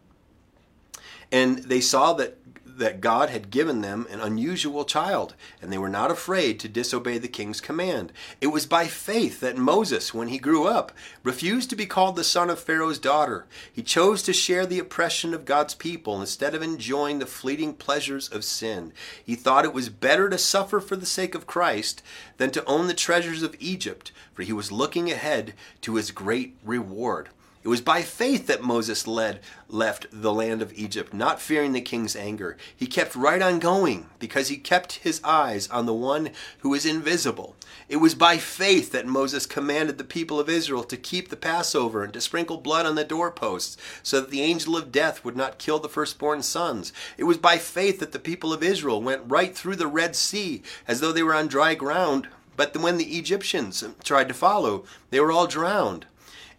And 1.35 1.59
they 1.59 1.81
saw 1.81 2.13
that 2.13 2.39
that 2.77 3.01
God 3.01 3.31
had 3.31 3.51
given 3.51 3.83
them 3.83 4.07
an 4.11 4.21
unusual 4.21 4.85
child, 4.85 5.35
and 5.63 5.73
they 5.73 5.79
were 5.79 5.89
not 5.89 6.11
afraid 6.11 6.59
to 6.59 6.69
disobey 6.69 7.19
the 7.19 7.29
king's 7.29 7.61
command. 7.61 8.13
It 8.41 8.49
was 8.49 8.67
by 8.67 8.87
faith 8.87 9.39
that 9.41 9.57
Moses, 9.57 10.13
when 10.13 10.27
he 10.27 10.39
grew 10.39 10.67
up, 10.67 10.91
refused 11.23 11.71
to 11.71 11.77
be 11.77 11.87
called 11.87 12.17
the 12.17 12.25
son 12.25 12.51
of 12.51 12.59
Pharaoh's 12.59 12.99
daughter. 12.99 13.47
He 13.73 13.83
chose 13.83 14.23
to 14.25 14.33
share 14.33 14.67
the 14.67 14.81
oppression 14.81 15.35
of 15.35 15.45
God's 15.45 15.75
people 15.75 16.21
instead 16.21 16.55
of 16.55 16.63
enjoying 16.63 17.21
the 17.21 17.27
fleeting 17.27 17.75
pleasures 17.75 18.29
of 18.29 18.45
sin. 18.45 18.93
He 19.25 19.37
thought 19.37 19.65
it 19.65 19.75
was 19.75 19.89
better 19.89 20.29
to 20.29 20.39
suffer 20.39 20.81
for 20.81 20.97
the 20.97 21.07
sake 21.07 21.37
of 21.37 21.47
Christ 21.47 22.03
than 22.39 22.51
to 22.51 22.65
own 22.65 22.89
the 22.89 22.95
treasures 22.95 23.45
of 23.45 23.57
Egypt, 23.61 24.11
for 24.33 24.43
he 24.43 24.53
was 24.53 24.73
looking 24.73 25.13
ahead 25.13 25.55
to 25.83 25.95
his 25.95 26.11
great 26.11 26.57
reward. 26.65 27.29
It 27.65 27.69
was 27.69 27.81
by 27.81 28.03
faith 28.03 28.47
that 28.49 28.63
Moses 28.63 29.07
led 29.07 29.41
left 29.71 30.07
the 30.13 30.35
land 30.35 30.61
of 30.61 30.75
Egypt, 30.75 31.15
not 31.15 31.41
fearing 31.41 31.73
the 31.73 31.81
king's 31.81 32.15
anger. 32.15 32.59
He 32.77 32.87
kept 32.87 33.17
right 33.17 33.41
on 33.41 33.59
going 33.59 34.11
because 34.19 34.49
he 34.49 34.59
kept 34.59 34.97
his 34.97 35.19
eyes 35.25 35.67
on 35.69 35.87
the 35.87 35.95
one 35.95 36.29
who 36.59 36.75
is 36.75 36.85
invisible. 36.85 37.57
It 37.89 37.97
was 37.97 38.15
by 38.15 38.37
faith 38.37 38.93
that 38.93 39.07
Moses 39.07 39.47
commanded 39.47 39.97
the 39.97 40.05
people 40.05 40.39
of 40.39 40.51
Israel 40.51 40.85
to 40.85 40.99
keep 40.99 41.31
the 41.31 41.37
Passover 41.37 42.05
and 42.05 42.13
to 42.13 42.21
sprinkle 42.21 42.59
blood 42.59 42.85
on 42.85 42.97
the 42.97 43.05
doorposts 43.05 43.79
so 44.03 44.21
that 44.21 44.31
the 44.31 44.43
angel 44.43 44.77
of 44.77 44.93
death 44.93 45.25
would 45.25 45.37
not 45.37 45.59
kill 45.59 45.79
the 45.79 45.89
firstborn 45.89 46.43
sons. 46.43 46.93
It 47.17 47.25
was 47.25 47.39
by 47.39 47.57
faith 47.57 47.99
that 48.01 48.13
the 48.13 48.19
people 48.19 48.53
of 48.53 48.63
Israel 48.63 49.01
went 49.01 49.23
right 49.25 49.57
through 49.57 49.77
the 49.77 49.87
Red 49.87 50.15
Sea 50.17 50.63
as 50.87 51.01
though 51.01 51.13
they 51.13 51.23
were 51.23 51.35
on 51.35 51.49
dry 51.49 51.75
ground 51.75 52.29
But 52.57 52.77
when 52.77 52.99
the 52.99 53.17
Egyptians 53.19 53.83
tried 54.05 54.29
to 54.29 54.35
follow, 54.35 54.85
they 55.11 55.19
were 55.19 55.33
all 55.33 55.47
drowned. 55.47 56.07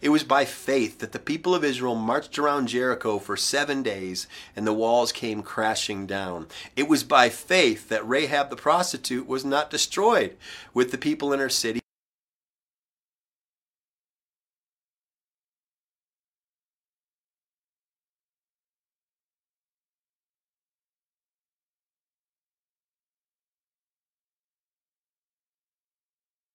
It 0.00 0.10
was 0.10 0.24
by 0.24 0.44
faith 0.44 0.98
that 0.98 1.12
the 1.12 1.18
people 1.18 1.54
of 1.54 1.64
Israel 1.64 1.94
marched 1.94 2.38
around 2.38 2.68
Jericho 2.68 3.18
for 3.18 3.36
seven 3.36 3.82
days 3.82 4.26
and 4.54 4.66
the 4.66 4.72
walls 4.72 5.12
came 5.12 5.42
crashing 5.42 6.06
down. 6.06 6.46
It 6.76 6.88
was 6.88 7.02
by 7.02 7.28
faith 7.30 7.88
that 7.88 8.06
Rahab 8.06 8.50
the 8.50 8.56
prostitute 8.56 9.26
was 9.26 9.44
not 9.44 9.70
destroyed 9.70 10.36
with 10.74 10.90
the 10.90 10.98
people 10.98 11.32
in 11.32 11.40
her 11.40 11.48
city. 11.48 11.80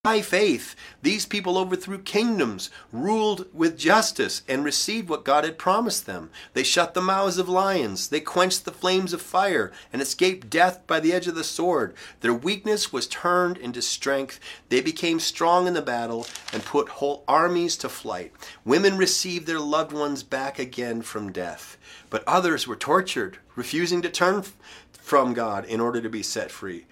By 0.04 0.24
faith, 0.24 0.76
these 1.04 1.28
people 1.28 1.60
overthrew 1.60 2.00
kingdoms, 2.00 2.72
ruled 2.92 3.46
with 3.54 3.78
justice, 3.78 4.42
and 4.48 4.66
received 4.66 5.10
what 5.10 5.24
God 5.24 5.44
had 5.44 5.60
promised 5.60 6.08
them. 6.08 6.32
They 6.56 6.64
shut 6.64 6.96
the 6.96 7.02
mouths 7.02 7.38
of 7.38 7.48
lions, 7.48 8.08
they 8.08 8.20
quenched 8.20 8.66
the 8.66 8.72
flames 8.72 9.14
of 9.14 9.22
fire, 9.22 9.72
and 9.94 10.02
escaped 10.02 10.50
death 10.50 10.88
by 10.88 11.02
the 11.02 11.14
edge 11.14 11.28
of 11.28 11.36
the 11.36 11.44
sword. 11.44 11.94
Their 12.22 12.34
weakness 12.34 12.92
was 12.92 13.06
turned 13.06 13.58
into 13.58 13.84
strength. 13.84 14.40
They 14.70 14.82
became 14.82 15.20
strong 15.20 15.68
in 15.68 15.76
the 15.76 15.84
battle 15.84 16.26
and 16.52 16.66
put 16.66 16.90
whole 16.90 17.24
armies 17.28 17.78
to 17.78 17.88
flight. 17.88 18.32
Women 18.66 18.98
received 18.98 19.46
their 19.46 19.60
loved 19.60 19.92
ones 19.92 20.24
back 20.24 20.58
again 20.58 21.04
from 21.04 21.32
death. 21.32 21.78
But 22.10 22.24
others 22.26 22.68
were 22.68 22.76
tortured, 22.76 23.38
refusing 23.56 24.02
to 24.02 24.10
turn 24.10 24.46
from 24.94 25.36
God 25.36 25.64
in 25.66 25.80
order 25.80 26.02
to 26.02 26.10
be 26.10 26.24
set 26.24 26.50
free. 26.50 26.88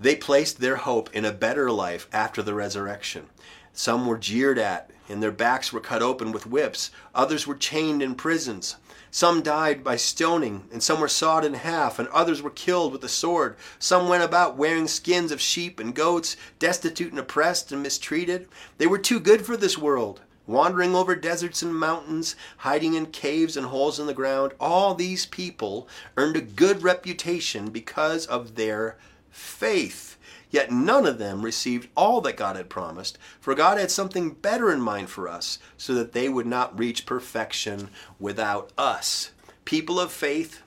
They 0.00 0.14
placed 0.14 0.60
their 0.60 0.76
hope 0.76 1.12
in 1.12 1.24
a 1.24 1.32
better 1.32 1.70
life 1.72 2.08
after 2.12 2.40
the 2.40 2.54
resurrection. 2.54 3.26
Some 3.72 4.06
were 4.06 4.18
jeered 4.18 4.58
at, 4.58 4.90
and 5.08 5.22
their 5.22 5.32
backs 5.32 5.72
were 5.72 5.80
cut 5.80 6.02
open 6.02 6.30
with 6.30 6.46
whips. 6.46 6.90
Others 7.14 7.46
were 7.46 7.56
chained 7.56 8.02
in 8.02 8.14
prisons. 8.14 8.76
Some 9.10 9.42
died 9.42 9.82
by 9.82 9.96
stoning, 9.96 10.68
and 10.70 10.82
some 10.82 11.00
were 11.00 11.08
sawed 11.08 11.44
in 11.44 11.54
half, 11.54 11.98
and 11.98 12.08
others 12.08 12.42
were 12.42 12.50
killed 12.50 12.92
with 12.92 13.00
the 13.00 13.08
sword. 13.08 13.56
Some 13.78 14.08
went 14.08 14.22
about 14.22 14.56
wearing 14.56 14.86
skins 14.86 15.32
of 15.32 15.40
sheep 15.40 15.80
and 15.80 15.94
goats, 15.94 16.36
destitute 16.58 17.10
and 17.10 17.18
oppressed 17.18 17.72
and 17.72 17.82
mistreated. 17.82 18.48
They 18.76 18.86
were 18.86 18.98
too 18.98 19.18
good 19.18 19.46
for 19.46 19.56
this 19.56 19.78
world, 19.78 20.20
wandering 20.46 20.94
over 20.94 21.16
deserts 21.16 21.62
and 21.62 21.74
mountains, 21.74 22.36
hiding 22.58 22.94
in 22.94 23.06
caves 23.06 23.56
and 23.56 23.66
holes 23.66 23.98
in 23.98 24.06
the 24.06 24.14
ground. 24.14 24.52
All 24.60 24.94
these 24.94 25.26
people 25.26 25.88
earned 26.16 26.36
a 26.36 26.42
good 26.42 26.82
reputation 26.82 27.70
because 27.70 28.26
of 28.26 28.54
their 28.56 28.96
faith. 29.38 30.16
Yet 30.50 30.70
none 30.70 31.06
of 31.06 31.18
them 31.18 31.42
received 31.42 31.88
all 31.94 32.20
that 32.22 32.36
God 32.36 32.56
had 32.56 32.70
promised, 32.70 33.18
for 33.38 33.54
God 33.54 33.78
had 33.78 33.90
something 33.90 34.30
better 34.30 34.72
in 34.72 34.80
mind 34.80 35.10
for 35.10 35.28
us, 35.28 35.58
so 35.76 35.94
that 35.94 36.12
they 36.12 36.28
would 36.28 36.46
not 36.46 36.78
reach 36.78 37.04
perfection 37.04 37.90
without 38.18 38.72
us. 38.78 39.32
People 39.66 40.00
of 40.00 40.10
faith, 40.10 40.62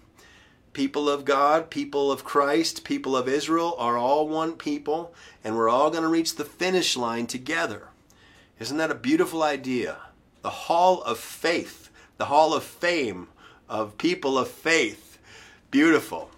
people 0.74 1.10
of 1.10 1.26
God, 1.26 1.72
people 1.72 2.12
of 2.12 2.24
Christ, 2.24 2.84
people 2.84 3.18
of 3.18 3.28
Israel 3.28 3.76
are 3.80 3.98
all 3.98 4.28
one 4.28 4.54
people, 4.54 5.16
and 5.44 5.56
we're 5.56 5.70
all 5.70 5.90
going 5.90 6.04
to 6.04 6.10
reach 6.10 6.36
the 6.36 6.46
finish 6.46 6.96
line 6.96 7.26
together. 7.26 7.88
Isn't 8.60 8.78
that 8.78 8.92
a 8.92 8.96
beautiful 8.96 9.42
idea? 9.42 9.98
The 10.44 10.50
hall 10.52 11.02
of 11.02 11.18
faith, 11.18 11.90
the 12.18 12.26
hall 12.26 12.54
of 12.54 12.64
fame 12.64 13.30
of 13.68 13.98
people 13.98 14.38
of 14.38 14.48
faith. 14.48 15.18
Beautiful. 15.72 16.30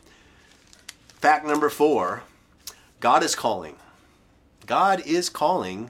Fact 1.23 1.45
number 1.45 1.69
four 1.69 2.23
God 2.99 3.23
is 3.23 3.33
calling. 3.33 3.77
God 4.65 4.99
is 5.05 5.29
calling. 5.29 5.89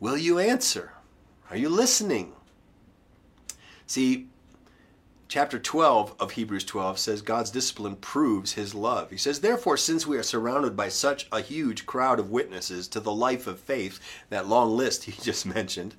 Will 0.00 0.16
you 0.16 0.38
answer? 0.38 0.92
Are 1.50 1.58
you 1.58 1.68
listening? 1.68 2.32
See, 3.86 4.28
chapter 5.32 5.58
12 5.58 6.14
of 6.20 6.32
Hebrews 6.32 6.64
12 6.64 6.98
says 6.98 7.22
God's 7.22 7.50
discipline 7.50 7.96
proves 7.96 8.52
his 8.52 8.74
love. 8.74 9.08
He 9.08 9.16
says, 9.16 9.40
Therefore, 9.40 9.78
since 9.78 10.06
we 10.06 10.18
are 10.18 10.22
surrounded 10.22 10.76
by 10.76 10.90
such 10.90 11.26
a 11.32 11.40
huge 11.40 11.86
crowd 11.86 12.18
of 12.18 12.30
witnesses 12.30 12.86
to 12.88 13.00
the 13.00 13.14
life 13.14 13.46
of 13.46 13.58
faith, 13.58 13.98
that 14.28 14.46
long 14.46 14.76
list 14.76 15.04
he 15.04 15.12
just 15.22 15.46
mentioned, 15.46 15.94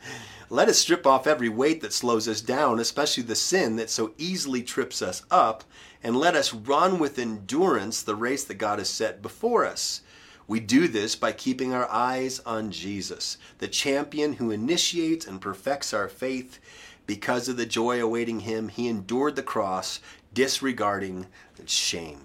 let 0.51 0.69
us 0.69 0.77
strip 0.77 1.07
off 1.07 1.25
every 1.25 1.49
weight 1.49 1.81
that 1.81 1.93
slows 1.93 2.27
us 2.27 2.41
down, 2.41 2.77
especially 2.79 3.23
the 3.23 3.33
sin 3.33 3.75
that 3.77 3.89
so 3.89 4.13
easily 4.19 4.61
trips 4.61 5.01
us 5.01 5.23
up, 5.31 5.63
and 6.03 6.15
let 6.15 6.35
us 6.35 6.53
run 6.53 6.99
with 6.99 7.17
endurance 7.17 8.03
the 8.03 8.13
race 8.13 8.43
that 8.43 8.59
God 8.59 8.77
has 8.77 8.87
set 8.87 9.23
before 9.23 9.65
us. 9.65 10.01
We 10.45 10.59
do 10.59 10.87
this 10.87 11.15
by 11.15 11.31
keeping 11.31 11.73
our 11.73 11.89
eyes 11.89 12.39
on 12.41 12.69
Jesus, 12.69 13.37
the 13.57 13.67
champion 13.67 14.33
who 14.33 14.51
initiates 14.51 15.25
and 15.25 15.41
perfects 15.41 15.91
our 15.91 16.07
faith. 16.07 16.59
Because 17.05 17.49
of 17.49 17.57
the 17.57 17.65
joy 17.65 18.01
awaiting 18.01 18.41
him, 18.41 18.69
he 18.69 18.87
endured 18.87 19.35
the 19.35 19.43
cross, 19.43 19.99
disregarding 20.33 21.27
shame. 21.65 22.21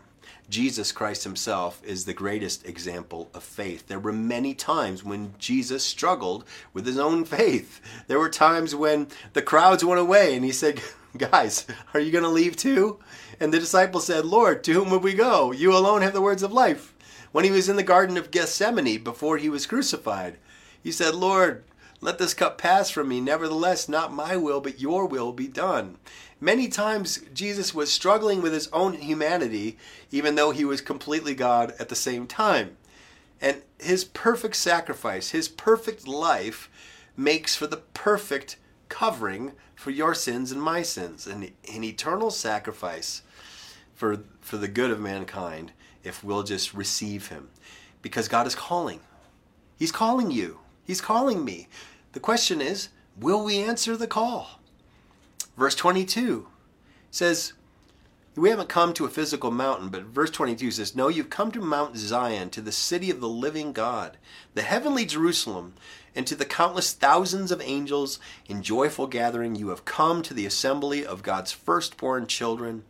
Jesus 0.48 0.92
Christ 0.92 1.24
himself 1.24 1.82
is 1.84 2.04
the 2.04 2.14
greatest 2.14 2.66
example 2.66 3.28
of 3.34 3.42
faith. 3.42 3.86
There 3.86 3.98
were 3.98 4.12
many 4.12 4.54
times 4.54 5.04
when 5.04 5.34
Jesus 5.38 5.84
struggled 5.84 6.44
with 6.72 6.86
his 6.86 6.98
own 6.98 7.26
faith. 7.26 7.82
There 8.06 8.18
were 8.18 8.30
times 8.30 8.74
when 8.74 9.08
the 9.34 9.42
crowds 9.42 9.84
went 9.84 10.00
away 10.00 10.34
and 10.34 10.44
he 10.44 10.52
said, 10.52 10.80
Guys, 11.18 11.66
are 11.92 12.00
you 12.00 12.10
going 12.10 12.24
to 12.24 12.30
leave 12.30 12.56
too? 12.56 12.98
And 13.38 13.52
the 13.52 13.58
disciples 13.58 14.06
said, 14.06 14.24
Lord, 14.24 14.64
to 14.64 14.72
whom 14.72 14.90
would 14.90 15.02
we 15.02 15.12
go? 15.12 15.52
You 15.52 15.76
alone 15.76 16.00
have 16.00 16.14
the 16.14 16.22
words 16.22 16.42
of 16.42 16.52
life. 16.52 16.94
When 17.30 17.44
he 17.44 17.50
was 17.50 17.68
in 17.68 17.76
the 17.76 17.82
Garden 17.82 18.16
of 18.16 18.30
Gethsemane 18.30 19.04
before 19.04 19.36
he 19.36 19.50
was 19.50 19.66
crucified, 19.66 20.38
he 20.82 20.90
said, 20.90 21.14
Lord, 21.14 21.64
let 22.00 22.18
this 22.18 22.34
cup 22.34 22.58
pass 22.58 22.90
from 22.90 23.08
me. 23.08 23.20
Nevertheless, 23.20 23.88
not 23.88 24.12
my 24.12 24.36
will, 24.36 24.60
but 24.60 24.80
your 24.80 25.06
will 25.06 25.32
be 25.32 25.48
done. 25.48 25.96
Many 26.40 26.68
times, 26.68 27.20
Jesus 27.34 27.74
was 27.74 27.92
struggling 27.92 28.40
with 28.40 28.52
his 28.52 28.68
own 28.68 28.94
humanity, 28.94 29.76
even 30.10 30.36
though 30.36 30.52
he 30.52 30.64
was 30.64 30.80
completely 30.80 31.34
God 31.34 31.74
at 31.80 31.88
the 31.88 31.96
same 31.96 32.26
time. 32.26 32.76
And 33.40 33.62
his 33.80 34.04
perfect 34.04 34.56
sacrifice, 34.56 35.30
his 35.30 35.48
perfect 35.48 36.06
life, 36.06 36.70
makes 37.16 37.56
for 37.56 37.66
the 37.66 37.78
perfect 37.78 38.56
covering 38.88 39.52
for 39.74 39.90
your 39.90 40.14
sins 40.14 40.52
and 40.52 40.62
my 40.62 40.82
sins, 40.82 41.26
an, 41.26 41.50
an 41.72 41.84
eternal 41.84 42.30
sacrifice 42.30 43.22
for, 43.94 44.20
for 44.40 44.56
the 44.56 44.68
good 44.68 44.90
of 44.90 45.00
mankind 45.00 45.72
if 46.04 46.22
we'll 46.22 46.44
just 46.44 46.74
receive 46.74 47.28
him. 47.28 47.48
Because 48.02 48.28
God 48.28 48.46
is 48.46 48.54
calling. 48.54 49.00
He's 49.76 49.92
calling 49.92 50.30
you. 50.30 50.60
He's 50.88 51.02
calling 51.02 51.44
me. 51.44 51.68
The 52.12 52.18
question 52.18 52.62
is, 52.62 52.88
will 53.20 53.44
we 53.44 53.58
answer 53.62 53.94
the 53.94 54.06
call? 54.06 54.58
Verse 55.54 55.74
22 55.74 56.48
says, 57.10 57.52
we 58.34 58.48
haven't 58.48 58.70
come 58.70 58.94
to 58.94 59.04
a 59.04 59.10
physical 59.10 59.50
mountain, 59.50 59.90
but 59.90 60.04
verse 60.04 60.30
22 60.30 60.70
says, 60.70 60.96
No, 60.96 61.08
you've 61.08 61.28
come 61.28 61.50
to 61.50 61.60
Mount 61.60 61.96
Zion, 61.98 62.48
to 62.50 62.62
the 62.62 62.72
city 62.72 63.10
of 63.10 63.20
the 63.20 63.28
living 63.28 63.72
God, 63.72 64.16
the 64.54 64.62
heavenly 64.62 65.04
Jerusalem, 65.04 65.74
and 66.14 66.26
to 66.26 66.34
the 66.34 66.46
countless 66.46 66.94
thousands 66.94 67.50
of 67.50 67.60
angels 67.60 68.18
in 68.46 68.62
joyful 68.62 69.08
gathering. 69.08 69.56
You 69.56 69.68
have 69.68 69.84
come 69.84 70.22
to 70.22 70.32
the 70.32 70.46
assembly 70.46 71.04
of 71.04 71.22
God's 71.22 71.52
firstborn 71.52 72.28
children, 72.28 72.84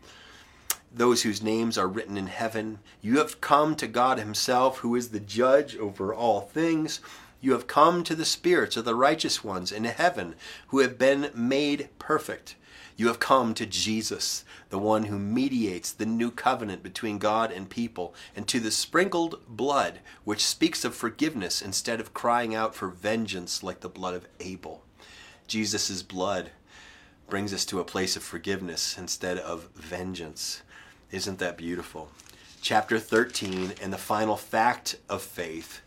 those 0.94 1.22
whose 1.22 1.42
names 1.42 1.76
are 1.76 1.88
written 1.88 2.16
in 2.16 2.28
heaven. 2.28 2.78
You 3.00 3.18
have 3.18 3.40
come 3.40 3.74
to 3.76 3.88
God 3.88 4.18
Himself, 4.18 4.78
who 4.78 4.94
is 4.94 5.08
the 5.08 5.20
judge 5.20 5.76
over 5.76 6.14
all 6.14 6.42
things. 6.42 7.00
You 7.40 7.52
have 7.52 7.66
come 7.66 8.02
to 8.04 8.16
the 8.16 8.24
spirits 8.24 8.76
of 8.76 8.84
the 8.84 8.94
righteous 8.94 9.44
ones 9.44 9.70
in 9.70 9.84
heaven 9.84 10.34
who 10.68 10.80
have 10.80 10.98
been 10.98 11.30
made 11.34 11.88
perfect. 11.98 12.56
You 12.96 13.06
have 13.06 13.20
come 13.20 13.54
to 13.54 13.64
Jesus, 13.64 14.44
the 14.70 14.78
one 14.78 15.04
who 15.04 15.20
mediates 15.20 15.92
the 15.92 16.04
new 16.04 16.32
covenant 16.32 16.82
between 16.82 17.18
God 17.18 17.52
and 17.52 17.70
people, 17.70 18.12
and 18.34 18.48
to 18.48 18.58
the 18.58 18.72
sprinkled 18.72 19.38
blood, 19.46 20.00
which 20.24 20.44
speaks 20.44 20.84
of 20.84 20.96
forgiveness 20.96 21.62
instead 21.62 22.00
of 22.00 22.12
crying 22.12 22.56
out 22.56 22.74
for 22.74 22.88
vengeance 22.88 23.62
like 23.62 23.80
the 23.80 23.88
blood 23.88 24.14
of 24.14 24.26
Abel. 24.40 24.82
Jesus' 25.46 26.02
blood 26.02 26.50
brings 27.28 27.54
us 27.54 27.64
to 27.66 27.78
a 27.78 27.84
place 27.84 28.16
of 28.16 28.24
forgiveness 28.24 28.98
instead 28.98 29.38
of 29.38 29.68
vengeance. 29.76 30.62
Isn't 31.12 31.38
that 31.38 31.56
beautiful? 31.56 32.10
Chapter 32.60 32.98
13 32.98 33.74
and 33.80 33.92
the 33.92 33.98
final 33.98 34.36
fact 34.36 34.96
of 35.08 35.22
faith 35.22 35.82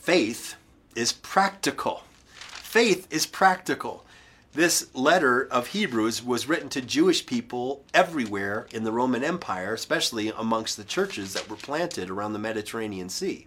faith 0.00 0.56
is 0.96 1.12
practical. 1.12 2.02
Faith 2.26 3.06
is 3.10 3.26
practical. 3.26 4.04
This 4.52 4.92
letter 4.94 5.46
of 5.46 5.68
Hebrews 5.68 6.24
was 6.24 6.48
written 6.48 6.68
to 6.70 6.80
Jewish 6.80 7.24
people 7.26 7.84
everywhere 7.94 8.66
in 8.72 8.82
the 8.82 8.92
Roman 8.92 9.22
Empire, 9.22 9.74
especially 9.74 10.32
amongst 10.36 10.76
the 10.76 10.84
churches 10.84 11.34
that 11.34 11.48
were 11.48 11.56
planted 11.56 12.10
around 12.10 12.32
the 12.32 12.38
Mediterranean 12.38 13.08
Sea. 13.08 13.46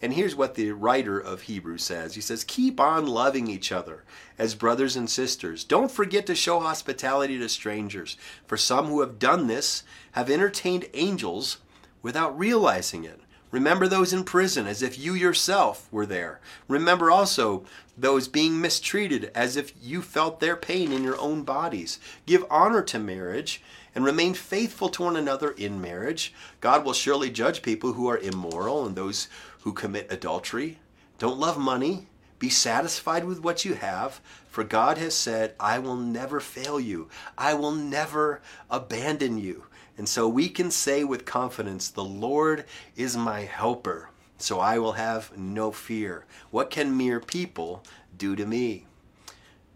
And 0.00 0.14
here's 0.14 0.34
what 0.34 0.54
the 0.54 0.70
writer 0.72 1.18
of 1.18 1.42
Hebrews 1.42 1.82
says 1.82 2.14
He 2.14 2.20
says, 2.22 2.44
Keep 2.44 2.80
on 2.80 3.06
loving 3.06 3.48
each 3.48 3.70
other 3.70 4.04
as 4.38 4.54
brothers 4.54 4.96
and 4.96 5.10
sisters. 5.10 5.64
Don't 5.64 5.90
forget 5.90 6.24
to 6.26 6.34
show 6.34 6.60
hospitality 6.60 7.36
to 7.38 7.48
strangers, 7.48 8.16
for 8.46 8.56
some 8.56 8.86
who 8.86 9.00
have 9.00 9.18
done 9.18 9.48
this 9.48 9.82
have 10.12 10.30
entertained 10.30 10.86
angels 10.94 11.58
without 12.00 12.38
realizing 12.38 13.04
it. 13.04 13.19
Remember 13.50 13.88
those 13.88 14.12
in 14.12 14.24
prison 14.24 14.66
as 14.66 14.82
if 14.82 14.98
you 14.98 15.14
yourself 15.14 15.88
were 15.90 16.06
there. 16.06 16.40
Remember 16.68 17.10
also 17.10 17.64
those 17.98 18.28
being 18.28 18.60
mistreated 18.60 19.30
as 19.34 19.56
if 19.56 19.72
you 19.82 20.02
felt 20.02 20.40
their 20.40 20.56
pain 20.56 20.92
in 20.92 21.02
your 21.02 21.18
own 21.18 21.42
bodies. 21.42 21.98
Give 22.26 22.44
honor 22.48 22.82
to 22.82 22.98
marriage 22.98 23.62
and 23.94 24.04
remain 24.04 24.34
faithful 24.34 24.88
to 24.90 25.02
one 25.02 25.16
another 25.16 25.50
in 25.50 25.80
marriage. 25.80 26.32
God 26.60 26.84
will 26.84 26.92
surely 26.92 27.30
judge 27.30 27.62
people 27.62 27.94
who 27.94 28.08
are 28.08 28.18
immoral 28.18 28.86
and 28.86 28.94
those 28.94 29.28
who 29.62 29.72
commit 29.72 30.12
adultery. 30.12 30.78
Don't 31.18 31.38
love 31.38 31.58
money. 31.58 32.06
Be 32.38 32.48
satisfied 32.48 33.26
with 33.26 33.42
what 33.42 33.66
you 33.66 33.74
have, 33.74 34.20
for 34.48 34.64
God 34.64 34.96
has 34.96 35.14
said, 35.14 35.54
I 35.60 35.78
will 35.78 35.96
never 35.96 36.40
fail 36.40 36.80
you. 36.80 37.08
I 37.36 37.52
will 37.52 37.72
never 37.72 38.40
abandon 38.70 39.36
you. 39.36 39.64
And 39.98 40.08
so 40.08 40.28
we 40.28 40.48
can 40.48 40.70
say 40.70 41.04
with 41.04 41.24
confidence, 41.24 41.88
The 41.88 42.04
Lord 42.04 42.64
is 42.96 43.16
my 43.16 43.40
helper, 43.40 44.10
so 44.38 44.60
I 44.60 44.78
will 44.78 44.92
have 44.92 45.36
no 45.36 45.72
fear. 45.72 46.24
What 46.50 46.70
can 46.70 46.96
mere 46.96 47.20
people 47.20 47.84
do 48.16 48.34
to 48.36 48.46
me? 48.46 48.86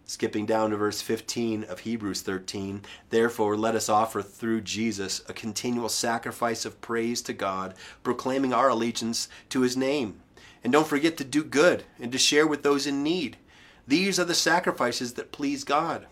Skipping 0.07 0.45
down 0.45 0.69
to 0.69 0.77
verse 0.77 1.01
15 1.01 1.63
of 1.63 1.79
Hebrews 1.79 2.21
13, 2.21 2.83
therefore 3.09 3.57
let 3.57 3.73
us 3.73 3.89
offer 3.89 4.21
through 4.21 4.61
Jesus 4.61 5.23
a 5.27 5.33
continual 5.33 5.89
sacrifice 5.89 6.63
of 6.63 6.79
praise 6.79 7.23
to 7.23 7.33
God, 7.33 7.73
proclaiming 8.03 8.53
our 8.53 8.69
allegiance 8.69 9.27
to 9.49 9.61
his 9.61 9.75
name. 9.75 10.21
And 10.63 10.71
don't 10.71 10.87
forget 10.87 11.17
to 11.17 11.23
do 11.23 11.43
good 11.43 11.85
and 11.99 12.11
to 12.11 12.19
share 12.19 12.45
with 12.45 12.61
those 12.61 12.85
in 12.85 13.01
need. 13.01 13.37
These 13.87 14.19
are 14.19 14.25
the 14.25 14.35
sacrifices 14.35 15.13
that 15.13 15.31
please 15.31 15.63
God. 15.63 16.07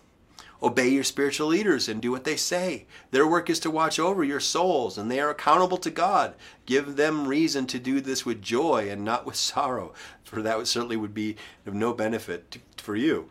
Obey 0.64 0.88
your 0.88 1.04
spiritual 1.04 1.48
leaders 1.48 1.90
and 1.90 2.02
do 2.02 2.10
what 2.10 2.24
they 2.24 2.38
say. 2.38 2.86
Their 3.12 3.28
work 3.28 3.50
is 3.50 3.60
to 3.60 3.70
watch 3.70 4.00
over 4.00 4.24
your 4.24 4.40
souls, 4.40 4.98
and 4.98 5.12
they 5.12 5.20
are 5.20 5.30
accountable 5.30 5.78
to 5.78 5.92
God. 5.92 6.36
Give 6.66 6.96
them 6.96 7.28
reason 7.28 7.68
to 7.68 7.80
do 7.80 8.00
this 8.00 8.26
with 8.26 8.42
joy 8.42 8.90
and 8.90 9.04
not 9.04 9.26
with 9.26 9.36
sorrow, 9.52 9.94
for 10.24 10.42
that 10.42 10.66
certainly 10.68 10.96
would 10.96 11.14
be 11.14 11.36
of 11.66 11.74
no 11.74 11.92
benefit 11.92 12.60
for 12.78 12.96
you. 12.96 13.30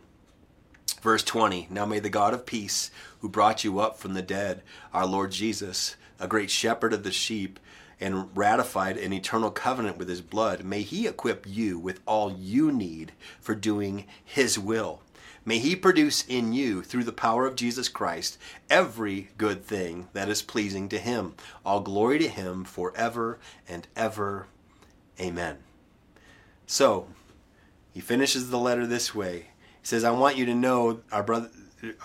Verse 1.01 1.23
20 1.23 1.67
Now 1.71 1.87
may 1.87 1.99
the 1.99 2.09
God 2.09 2.35
of 2.35 2.45
peace, 2.45 2.91
who 3.21 3.29
brought 3.29 3.63
you 3.63 3.79
up 3.79 3.97
from 3.97 4.13
the 4.13 4.21
dead, 4.21 4.61
our 4.93 5.07
Lord 5.07 5.31
Jesus, 5.31 5.95
a 6.19 6.27
great 6.27 6.51
shepherd 6.51 6.93
of 6.93 7.03
the 7.03 7.11
sheep, 7.11 7.59
and 7.99 8.35
ratified 8.37 8.97
an 8.97 9.11
eternal 9.11 9.49
covenant 9.49 9.97
with 9.97 10.07
his 10.07 10.21
blood, 10.21 10.63
may 10.63 10.81
he 10.81 11.07
equip 11.07 11.47
you 11.47 11.79
with 11.79 11.99
all 12.05 12.31
you 12.31 12.71
need 12.71 13.13
for 13.41 13.55
doing 13.55 14.05
his 14.23 14.59
will. 14.59 15.01
May 15.45 15.59
he 15.59 15.75
produce 15.75 16.25
in 16.25 16.53
you, 16.53 16.81
through 16.81 17.03
the 17.03 17.11
power 17.11 17.45
of 17.45 17.55
Jesus 17.55 17.89
Christ, 17.89 18.37
every 18.69 19.29
good 19.37 19.65
thing 19.65 20.07
that 20.13 20.29
is 20.29 20.41
pleasing 20.41 20.87
to 20.89 20.97
him. 20.97 21.35
All 21.65 21.81
glory 21.81 22.19
to 22.19 22.27
him 22.27 22.63
forever 22.63 23.39
and 23.67 23.87
ever. 23.95 24.47
Amen. 25.19 25.57
So, 26.65 27.07
he 27.91 27.99
finishes 27.99 28.49
the 28.49 28.57
letter 28.57 28.87
this 28.87 29.13
way 29.13 29.47
he 29.83 29.87
says, 29.87 30.05
I 30.05 30.11
want 30.11 30.37
you 30.37 30.45
to 30.45 30.55
know, 30.55 31.01
our, 31.11 31.23
brother, 31.23 31.49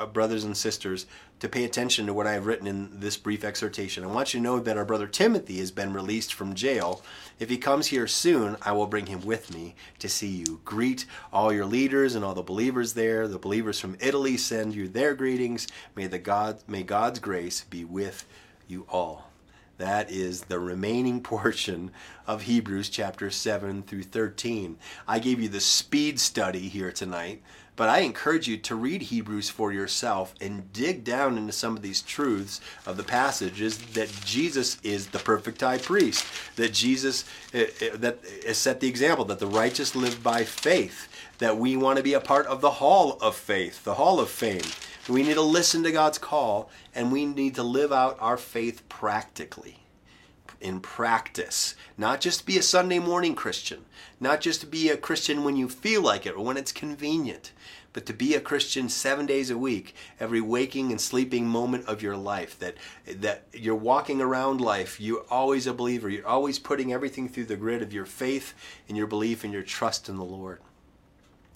our 0.01 0.07
brothers 0.09 0.43
and 0.43 0.57
sisters, 0.57 1.07
to 1.41 1.49
pay 1.49 1.65
attention 1.65 2.07
to 2.07 2.15
what 2.15 2.27
I 2.27 2.33
have 2.33 2.47
written 2.47 2.67
in 2.67 3.01
this 3.01 3.17
brief 3.17 3.45
exhortation. 3.45 4.05
I 4.05 4.09
want 4.09 4.35
you 4.35 4.41
to 4.41 4.45
know 4.45 4.59
that 4.59 4.77
our 4.77 4.85
brother 4.85 5.07
Timothy 5.07 5.59
has 5.59 5.71
been 5.71 5.93
released 5.93 6.35
from 6.35 6.55
jail. 6.55 7.03
If 7.39 7.49
he 7.49 7.59
comes 7.59 7.89
here 7.89 8.07
soon, 8.07 8.57
I 8.63 8.73
will 8.73 8.87
bring 8.87 9.07
him 9.07 9.25
with 9.25 9.55
me 9.55 9.75
to 10.01 10.09
see 10.09 10.29
you. 10.29 10.61
Greet 10.65 11.07
all 11.33 11.53
your 11.53 11.67
leaders 11.67 12.15
and 12.15 12.25
all 12.25 12.35
the 12.35 12.43
believers 12.43 12.95
there. 12.95 13.29
The 13.29 13.39
believers 13.39 13.79
from 13.79 13.97
Italy 14.01 14.37
send 14.37 14.75
you 14.75 14.89
their 14.89 15.15
greetings. 15.15 15.69
May 15.95 16.07
the 16.07 16.19
God 16.19 16.63
may 16.67 16.83
God's 16.83 17.21
grace 17.21 17.65
be 17.65 17.85
with 17.85 18.27
you 18.67 18.87
all. 18.89 19.31
That 19.79 20.11
is 20.11 20.43
the 20.43 20.59
remaining 20.59 21.21
portion 21.23 21.93
of 22.27 22.43
Hebrews 22.43 22.89
chapter 22.89 23.31
7 23.31 23.85
through 23.85 24.03
13. 24.03 24.77
I 25.07 25.21
gave 25.21 25.41
you 25.41 25.49
the 25.49 25.61
speed 25.61 26.19
study 26.19 26.69
here 26.69 26.91
tonight 26.91 27.43
but 27.79 27.89
I 27.89 28.01
encourage 28.01 28.49
you 28.49 28.57
to 28.57 28.75
read 28.75 29.03
Hebrews 29.03 29.51
for 29.51 29.73
yourself 29.73 30.35
and 30.41 30.71
dig 30.73 31.05
down 31.05 31.39
into 31.39 31.53
some 31.53 31.77
of 31.77 31.83
these 31.83 32.03
truths 32.03 32.61
of 32.85 32.97
the 32.97 33.05
passages 33.05 33.79
that 33.79 34.11
Jesus 34.25 34.79
is 34.83 35.07
the 35.07 35.21
perfect 35.21 35.61
high 35.61 35.79
priest, 35.79 36.27
that 36.57 36.73
Jesus 36.73 37.25
uh, 37.55 37.59
uh, 37.59 37.97
that 37.99 38.19
has 38.45 38.59
set 38.59 38.81
the 38.81 38.89
example 38.89 39.25
that 39.27 39.39
the 39.39 39.47
righteous 39.47 39.95
live 39.95 40.25
by 40.25 40.43
faith, 40.43 41.09
that 41.39 41.57
we 41.57 41.77
want 41.77 41.99
to 41.99 42.03
be 42.03 42.15
a 42.15 42.21
part 42.21 42.47
of 42.47 42.61
the 42.61 42.73
hall 42.73 43.17
of 43.21 43.37
faith, 43.37 43.85
the 43.85 43.95
hall 43.95 44.19
of 44.19 44.29
fame. 44.29 44.61
We 45.09 45.23
need 45.23 45.35
to 45.35 45.41
listen 45.41 45.85
to 45.85 45.93
God's 45.93 46.19
call 46.19 46.71
and 46.97 47.13
we 47.13 47.27
need 47.27 47.55
to 47.55 47.63
live 47.63 47.93
out 47.93 48.17
our 48.21 48.37
faith 48.37 48.87
practically 48.89 49.79
in 50.61 50.81
practice. 50.81 51.75
Not 51.97 52.21
just 52.21 52.47
be 52.47 52.59
a 52.59 52.63
Sunday 52.63 52.99
morning 52.99 53.35
Christian, 53.35 53.85
not 54.21 54.41
just 54.41 54.71
be 54.71 54.89
a 54.89 54.97
Christian 54.97 55.45
when 55.45 55.57
you 55.57 55.69
feel 55.69 56.03
like 56.03 56.27
it 56.27 56.35
or 56.35 56.45
when 56.45 56.57
it's 56.57 56.73
convenient, 56.73 57.53
but 57.93 58.07
to 58.07 58.13
be 58.13 58.35
a 58.35 58.41
Christian 58.41 58.89
seven 58.89 59.27
days 59.27 59.51
a 59.51 59.59
week, 59.59 59.95
every 60.21 60.41
waking 60.41 60.91
and 60.91 61.01
sleeping 61.01 61.47
moment 61.47 61.87
of 61.87 62.03
your 62.03 62.17
life. 62.17 62.59
That 62.59 62.77
that 63.07 63.45
you're 63.53 63.75
walking 63.75 64.21
around 64.21 64.61
life, 64.61 65.01
you're 65.01 65.25
always 65.31 65.67
a 65.67 65.75
believer. 65.75 66.09
You're 66.09 66.27
always 66.27 66.59
putting 66.59 66.93
everything 66.93 67.29
through 67.29 67.47
the 67.47 67.57
grid 67.57 67.83
of 67.83 67.93
your 67.93 68.07
faith 68.07 68.55
and 68.89 68.97
your 68.97 69.07
belief 69.07 69.43
and 69.43 69.53
your 69.53 69.63
trust 69.63 70.09
in 70.09 70.17
the 70.17 70.25
Lord. 70.25 70.61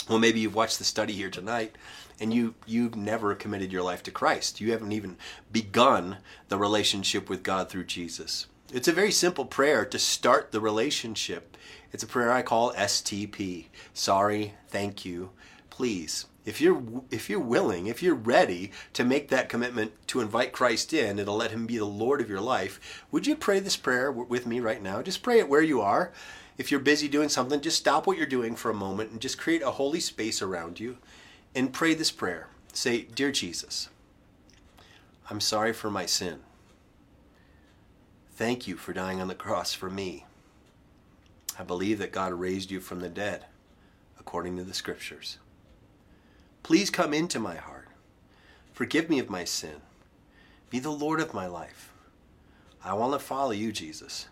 Well, 0.09 0.19
maybe 0.19 0.41
you've 0.41 0.55
watched 0.55 0.79
the 0.79 0.85
study 0.85 1.13
here 1.13 1.31
tonight 1.31 1.77
and 2.19 2.35
you 2.35 2.55
you've 2.67 2.97
never 2.97 3.35
committed 3.35 3.73
your 3.73 3.83
life 3.83 4.03
to 4.05 4.11
Christ. 4.11 4.61
You 4.61 4.73
haven't 4.73 4.93
even 4.93 5.17
begun 5.53 6.19
the 6.49 6.59
relationship 6.59 7.29
with 7.29 7.43
God 7.43 7.69
through 7.69 7.85
Jesus. 7.85 8.47
It's 8.73 8.89
a 8.89 8.93
very 8.93 9.13
simple 9.13 9.45
prayer 9.45 9.85
to 9.85 9.99
start 9.99 10.51
the 10.51 10.61
relationship. 10.61 11.59
It's 11.93 12.03
a 12.03 12.07
prayer 12.07 12.33
I 12.33 12.41
call 12.41 12.73
STP. 12.73 13.67
Sorry, 13.93 14.55
thank 14.69 15.05
you, 15.05 15.29
please. 15.69 16.25
If 16.47 16.59
you're 16.59 16.83
if 17.11 17.29
you're 17.29 17.39
willing, 17.39 17.87
if 17.87 18.03
you're 18.03 18.15
ready 18.15 18.73
to 18.95 19.05
make 19.05 19.29
that 19.29 19.51
commitment 19.51 19.93
to 20.09 20.21
invite 20.21 20.55
Christ 20.55 20.95
in 20.95 21.19
and 21.19 21.27
to 21.27 21.33
let 21.33 21.51
him 21.51 21.67
be 21.67 21.77
the 21.77 21.85
Lord 21.85 22.23
of 22.23 22.31
your 22.31 22.41
life, 22.41 23.05
would 23.11 23.27
you 23.27 23.37
pray 23.37 23.61
this 23.61 23.77
prayer 23.77 24.11
with 24.11 24.47
me 24.47 24.59
right 24.59 24.83
now? 24.83 25.03
Just 25.03 25.23
pray 25.23 25.39
it 25.39 25.51
where 25.51 25.61
you 25.61 25.83
are. 25.83 26.11
If 26.57 26.71
you're 26.71 26.81
busy 26.81 27.09
doing 27.09 27.29
something, 27.29 27.61
just 27.61 27.79
stop 27.79 28.07
what 28.07 28.17
you're 28.17 28.27
doing 28.27 28.57
for 28.57 28.71
a 28.71 28.75
moment 28.75 29.11
and 29.11 29.21
just 29.21 29.37
create 29.37 29.63
a 29.63 29.73
holy 29.73 30.01
space 30.01 30.41
around 30.41 30.81
you 30.81 30.97
and 31.55 31.75
pray 31.75 31.93
this 31.93 32.11
prayer. 32.11 32.49
Say, 32.73 33.03
"Dear 33.03 33.33
Jesus, 33.33 33.91
I'm 35.29 35.41
sorry 35.43 35.75
for 35.75 35.91
my 35.91 36.07
sin. 36.07 36.41
Thank 38.35 38.67
you 38.67 38.77
for 38.77 38.93
dying 38.93 39.21
on 39.21 39.29
the 39.29 39.35
cross 39.35 39.75
for 39.75 39.91
me. 39.91 40.25
I 41.59 41.63
believe 41.63 41.99
that 41.99 42.13
God 42.13 42.33
raised 42.33 42.71
you 42.71 42.81
from 42.81 43.01
the 43.01 43.09
dead, 43.09 43.45
according 44.19 44.57
to 44.57 44.65
the 44.65 44.75
scriptures. 44.75 45.39
Please 46.63 46.91
come 46.91 47.13
into 47.13 47.39
my 47.39 47.57
heart. 47.57 47.89
Forgive 48.73 49.11
me 49.11 49.19
of 49.19 49.29
my 49.29 49.45
sin. 49.45 49.83
Be 50.71 50.79
the 50.79 50.91
Lord 50.91 51.21
of 51.21 51.35
my 51.35 51.47
life. 51.47 51.93
I 52.83 52.95
want 52.95 53.13
to 53.13 53.19
follow 53.19 53.51
you, 53.51 53.71
Jesus, 53.71 54.29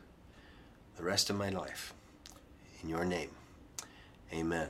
the 0.96 1.04
rest 1.04 1.28
of 1.28 1.36
my 1.36 1.50
life. 1.50 1.92
In 2.82 2.88
your 2.88 3.04
name, 3.04 3.30
amen. 4.32 4.68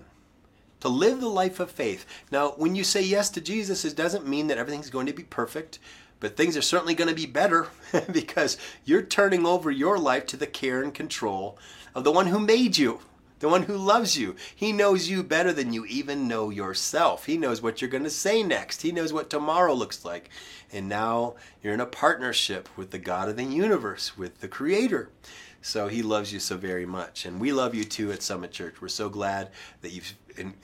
To 0.81 0.89
live 0.89 1.21
the 1.21 1.29
life 1.29 1.61
of 1.61 1.71
faith. 1.71 2.05
Now, 2.33 2.51
when 2.57 2.75
you 2.75 2.83
say 2.83 3.03
yes 3.03 3.31
to 3.31 3.41
Jesus, 3.41 3.85
it 3.85 3.95
doesn't 3.95 4.27
mean 4.27 4.49
that 4.49 4.59
everything's 4.59 4.91
going 4.91 5.07
to 5.07 5.13
be 5.13 5.23
perfect. 5.23 5.79
But 6.21 6.37
things 6.37 6.57
are 6.57 6.63
certainly 6.63 6.95
going 6.95 7.09
to 7.09 7.15
be 7.15 7.27
better 7.27 7.69
because 8.13 8.59
you're 8.85 9.03
turning 9.03 9.47
over 9.47 9.71
your 9.71 9.99
life 9.99 10.27
to 10.27 10.37
the 10.37 10.47
care 10.47 10.83
and 10.83 10.95
control 10.95 11.59
of 11.95 12.05
the 12.05 12.13
one 12.13 12.27
who 12.27 12.39
made 12.39 12.77
you, 12.77 13.01
the 13.41 13.49
one 13.49 13.63
who 13.63 13.77
loves 13.77 14.19
you. 14.19 14.37
He 14.55 14.71
knows 14.71 15.09
you 15.09 15.23
better 15.23 15.53
than 15.53 15.73
you 15.73 15.87
even 15.87 16.29
know 16.29 16.51
yourself. 16.51 17.25
He 17.25 17.39
knows 17.39 17.63
what 17.63 17.81
you're 17.81 17.91
going 17.91 18.05
to 18.05 18.11
say 18.11 18.43
next. 18.43 18.83
He 18.83 18.93
knows 18.93 19.13
what 19.13 19.31
tomorrow 19.31 19.73
looks 19.75 20.05
like. 20.05 20.29
And 20.71 20.89
now 20.89 21.35
you're 21.63 21.75
in 21.75 21.81
a 21.81 21.87
partnership 21.87 22.69
with 22.77 22.91
the 22.91 22.99
God 22.99 23.29
of 23.29 23.37
the 23.37 23.45
universe, 23.45 24.17
with 24.17 24.41
the 24.41 24.49
Creator. 24.49 25.09
So 25.63 25.89
he 25.89 26.03
loves 26.03 26.33
you 26.33 26.41
so 26.41 26.57
very 26.57 26.87
much. 26.87 27.27
And 27.27 27.39
we 27.39 27.53
love 27.53 27.75
you 27.75 27.85
too 27.85 28.13
at 28.13 28.23
Summit 28.23 28.51
Church. 28.51 28.81
We're 28.81 28.89
so 28.89 29.11
glad 29.11 29.51
that 29.83 29.93
you've 29.93 30.15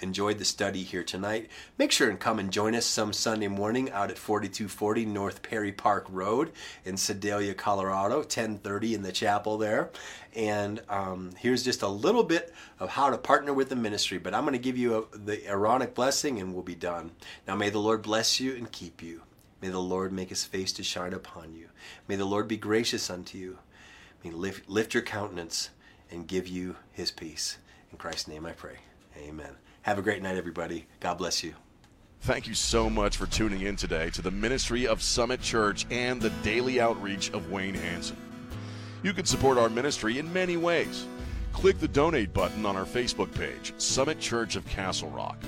enjoyed 0.00 0.38
the 0.38 0.44
study 0.44 0.82
here 0.82 1.02
tonight. 1.02 1.50
Make 1.76 1.92
sure 1.92 2.08
and 2.08 2.18
come 2.18 2.38
and 2.38 2.50
join 2.50 2.74
us 2.74 2.86
some 2.86 3.12
Sunday 3.12 3.48
morning 3.48 3.90
out 3.90 4.10
at 4.10 4.16
4240 4.16 5.04
North 5.04 5.42
Perry 5.42 5.72
Park 5.72 6.06
Road 6.08 6.52
in 6.84 6.96
Sedalia, 6.96 7.52
Colorado, 7.52 8.18
1030 8.18 8.94
in 8.94 9.02
the 9.02 9.12
chapel 9.12 9.58
there. 9.58 9.90
And 10.34 10.80
um, 10.88 11.32
here's 11.38 11.62
just 11.62 11.82
a 11.82 11.88
little 11.88 12.24
bit 12.24 12.54
of 12.78 12.90
how 12.90 13.10
to 13.10 13.18
partner 13.18 13.52
with 13.52 13.68
the 13.68 13.76
ministry. 13.76 14.16
But 14.16 14.34
I'm 14.34 14.44
going 14.44 14.52
to 14.52 14.58
give 14.58 14.78
you 14.78 15.08
a, 15.12 15.18
the 15.18 15.46
Aaronic 15.46 15.94
blessing 15.94 16.40
and 16.40 16.54
we'll 16.54 16.62
be 16.62 16.74
done. 16.74 17.10
Now 17.46 17.54
may 17.54 17.68
the 17.68 17.78
Lord 17.80 18.00
bless 18.02 18.40
you 18.40 18.54
and 18.54 18.70
keep 18.70 19.02
you. 19.02 19.22
May 19.60 19.68
the 19.68 19.78
Lord 19.78 20.12
make 20.12 20.28
his 20.28 20.44
face 20.44 20.72
to 20.74 20.82
shine 20.82 21.12
upon 21.12 21.54
you. 21.54 21.68
May 22.08 22.16
the 22.16 22.26
Lord 22.26 22.46
be 22.46 22.56
gracious 22.56 23.10
unto 23.10 23.38
you 23.38 23.58
lift, 24.34 24.68
lift 24.68 24.94
your 24.94 25.02
countenance 25.02 25.70
and 26.10 26.26
give 26.26 26.48
you 26.48 26.76
his 26.92 27.10
peace. 27.10 27.58
In 27.90 27.98
Christ's 27.98 28.28
name 28.28 28.46
I 28.46 28.52
pray. 28.52 28.76
Amen. 29.18 29.56
Have 29.82 29.98
a 29.98 30.02
great 30.02 30.22
night, 30.22 30.36
everybody. 30.36 30.86
God 31.00 31.18
bless 31.18 31.42
you. 31.44 31.54
Thank 32.22 32.46
you 32.46 32.54
so 32.54 32.90
much 32.90 33.16
for 33.16 33.26
tuning 33.26 33.60
in 33.60 33.76
today 33.76 34.10
to 34.10 34.22
the 34.22 34.30
ministry 34.30 34.86
of 34.86 35.02
Summit 35.02 35.40
Church 35.40 35.86
and 35.90 36.20
the 36.20 36.30
daily 36.42 36.80
outreach 36.80 37.30
of 37.30 37.50
Wayne 37.50 37.74
Hanson. 37.74 38.16
You 39.02 39.12
can 39.12 39.26
support 39.26 39.58
our 39.58 39.68
ministry 39.68 40.18
in 40.18 40.32
many 40.32 40.56
ways. 40.56 41.06
Click 41.52 41.78
the 41.78 41.88
donate 41.88 42.34
button 42.34 42.66
on 42.66 42.76
our 42.76 42.84
Facebook 42.84 43.32
page, 43.34 43.72
Summit 43.78 44.18
Church 44.18 44.56
of 44.56 44.66
Castle 44.66 45.10
Rock. 45.10 45.38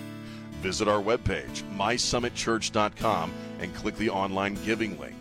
Visit 0.62 0.88
our 0.88 1.02
webpage, 1.02 1.62
mysummitchurch.com, 1.76 3.32
and 3.60 3.74
click 3.74 3.96
the 3.96 4.10
online 4.10 4.54
giving 4.64 4.98
link. 4.98 5.17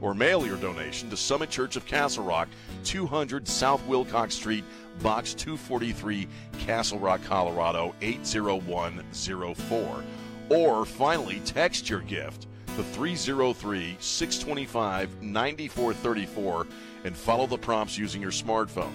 Or 0.00 0.14
mail 0.14 0.46
your 0.46 0.56
donation 0.56 1.10
to 1.10 1.16
Summit 1.16 1.50
Church 1.50 1.76
of 1.76 1.86
Castle 1.86 2.24
Rock, 2.24 2.48
200 2.84 3.48
South 3.48 3.84
Wilcox 3.86 4.34
Street, 4.34 4.64
Box 5.02 5.34
243, 5.34 6.28
Castle 6.58 6.98
Rock, 6.98 7.20
Colorado 7.24 7.94
80104. 8.00 10.04
Or 10.50 10.84
finally, 10.84 11.40
text 11.44 11.90
your 11.90 12.00
gift 12.00 12.46
to 12.76 12.82
303 12.82 13.96
625 13.98 15.22
9434 15.22 16.66
and 17.04 17.16
follow 17.16 17.46
the 17.46 17.58
prompts 17.58 17.98
using 17.98 18.22
your 18.22 18.30
smartphone. 18.30 18.92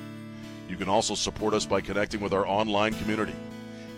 You 0.70 0.78
can 0.78 0.90
also 0.90 1.16
support 1.16 1.54
us 1.54 1.66
by 1.66 1.82
connecting 1.82 2.22
with 2.22 2.34
our 2.34 2.48
online 2.48 2.94
community. 2.94 3.36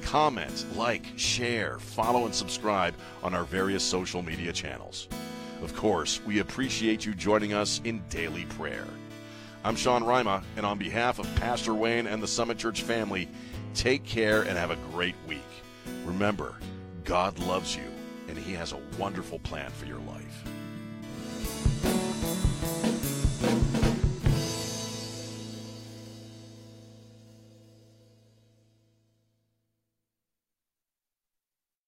Comment, 0.02 0.66
like, 0.76 1.06
share, 1.16 1.80
follow, 1.80 2.26
and 2.26 2.34
subscribe 2.34 2.94
on 3.24 3.34
our 3.34 3.44
various 3.44 3.84
social 3.84 4.22
media 4.22 4.52
channels. 4.52 5.08
Of 5.62 5.76
course, 5.76 6.22
we 6.26 6.40
appreciate 6.40 7.06
you 7.06 7.14
joining 7.14 7.54
us 7.54 7.82
in 7.84 8.04
daily 8.10 8.46
prayer. 8.46 8.86
I'm 9.64 9.76
Sean 9.76 10.04
Rima, 10.04 10.44
and 10.58 10.66
on 10.66 10.78
behalf 10.78 11.18
of 11.18 11.34
Pastor 11.36 11.74
Wayne 11.74 12.08
and 12.08 12.22
the 12.22 12.28
Summit 12.28 12.58
Church 12.58 12.82
family, 12.82 13.28
take 13.74 14.04
care 14.04 14.44
and 14.44 14.58
have 14.58 14.70
a 14.70 14.78
great 14.92 15.16
week. 15.28 15.40
Remember, 16.04 16.56
God 17.04 17.40
loves 17.40 17.76
you, 17.76 17.84
and 18.28 18.38
He 18.38 18.54
has 18.54 18.74
a 18.74 18.82
wonderful 19.00 19.40
plan 19.40 19.72
for 19.72 19.86
your 19.86 20.00
life. 20.00 20.44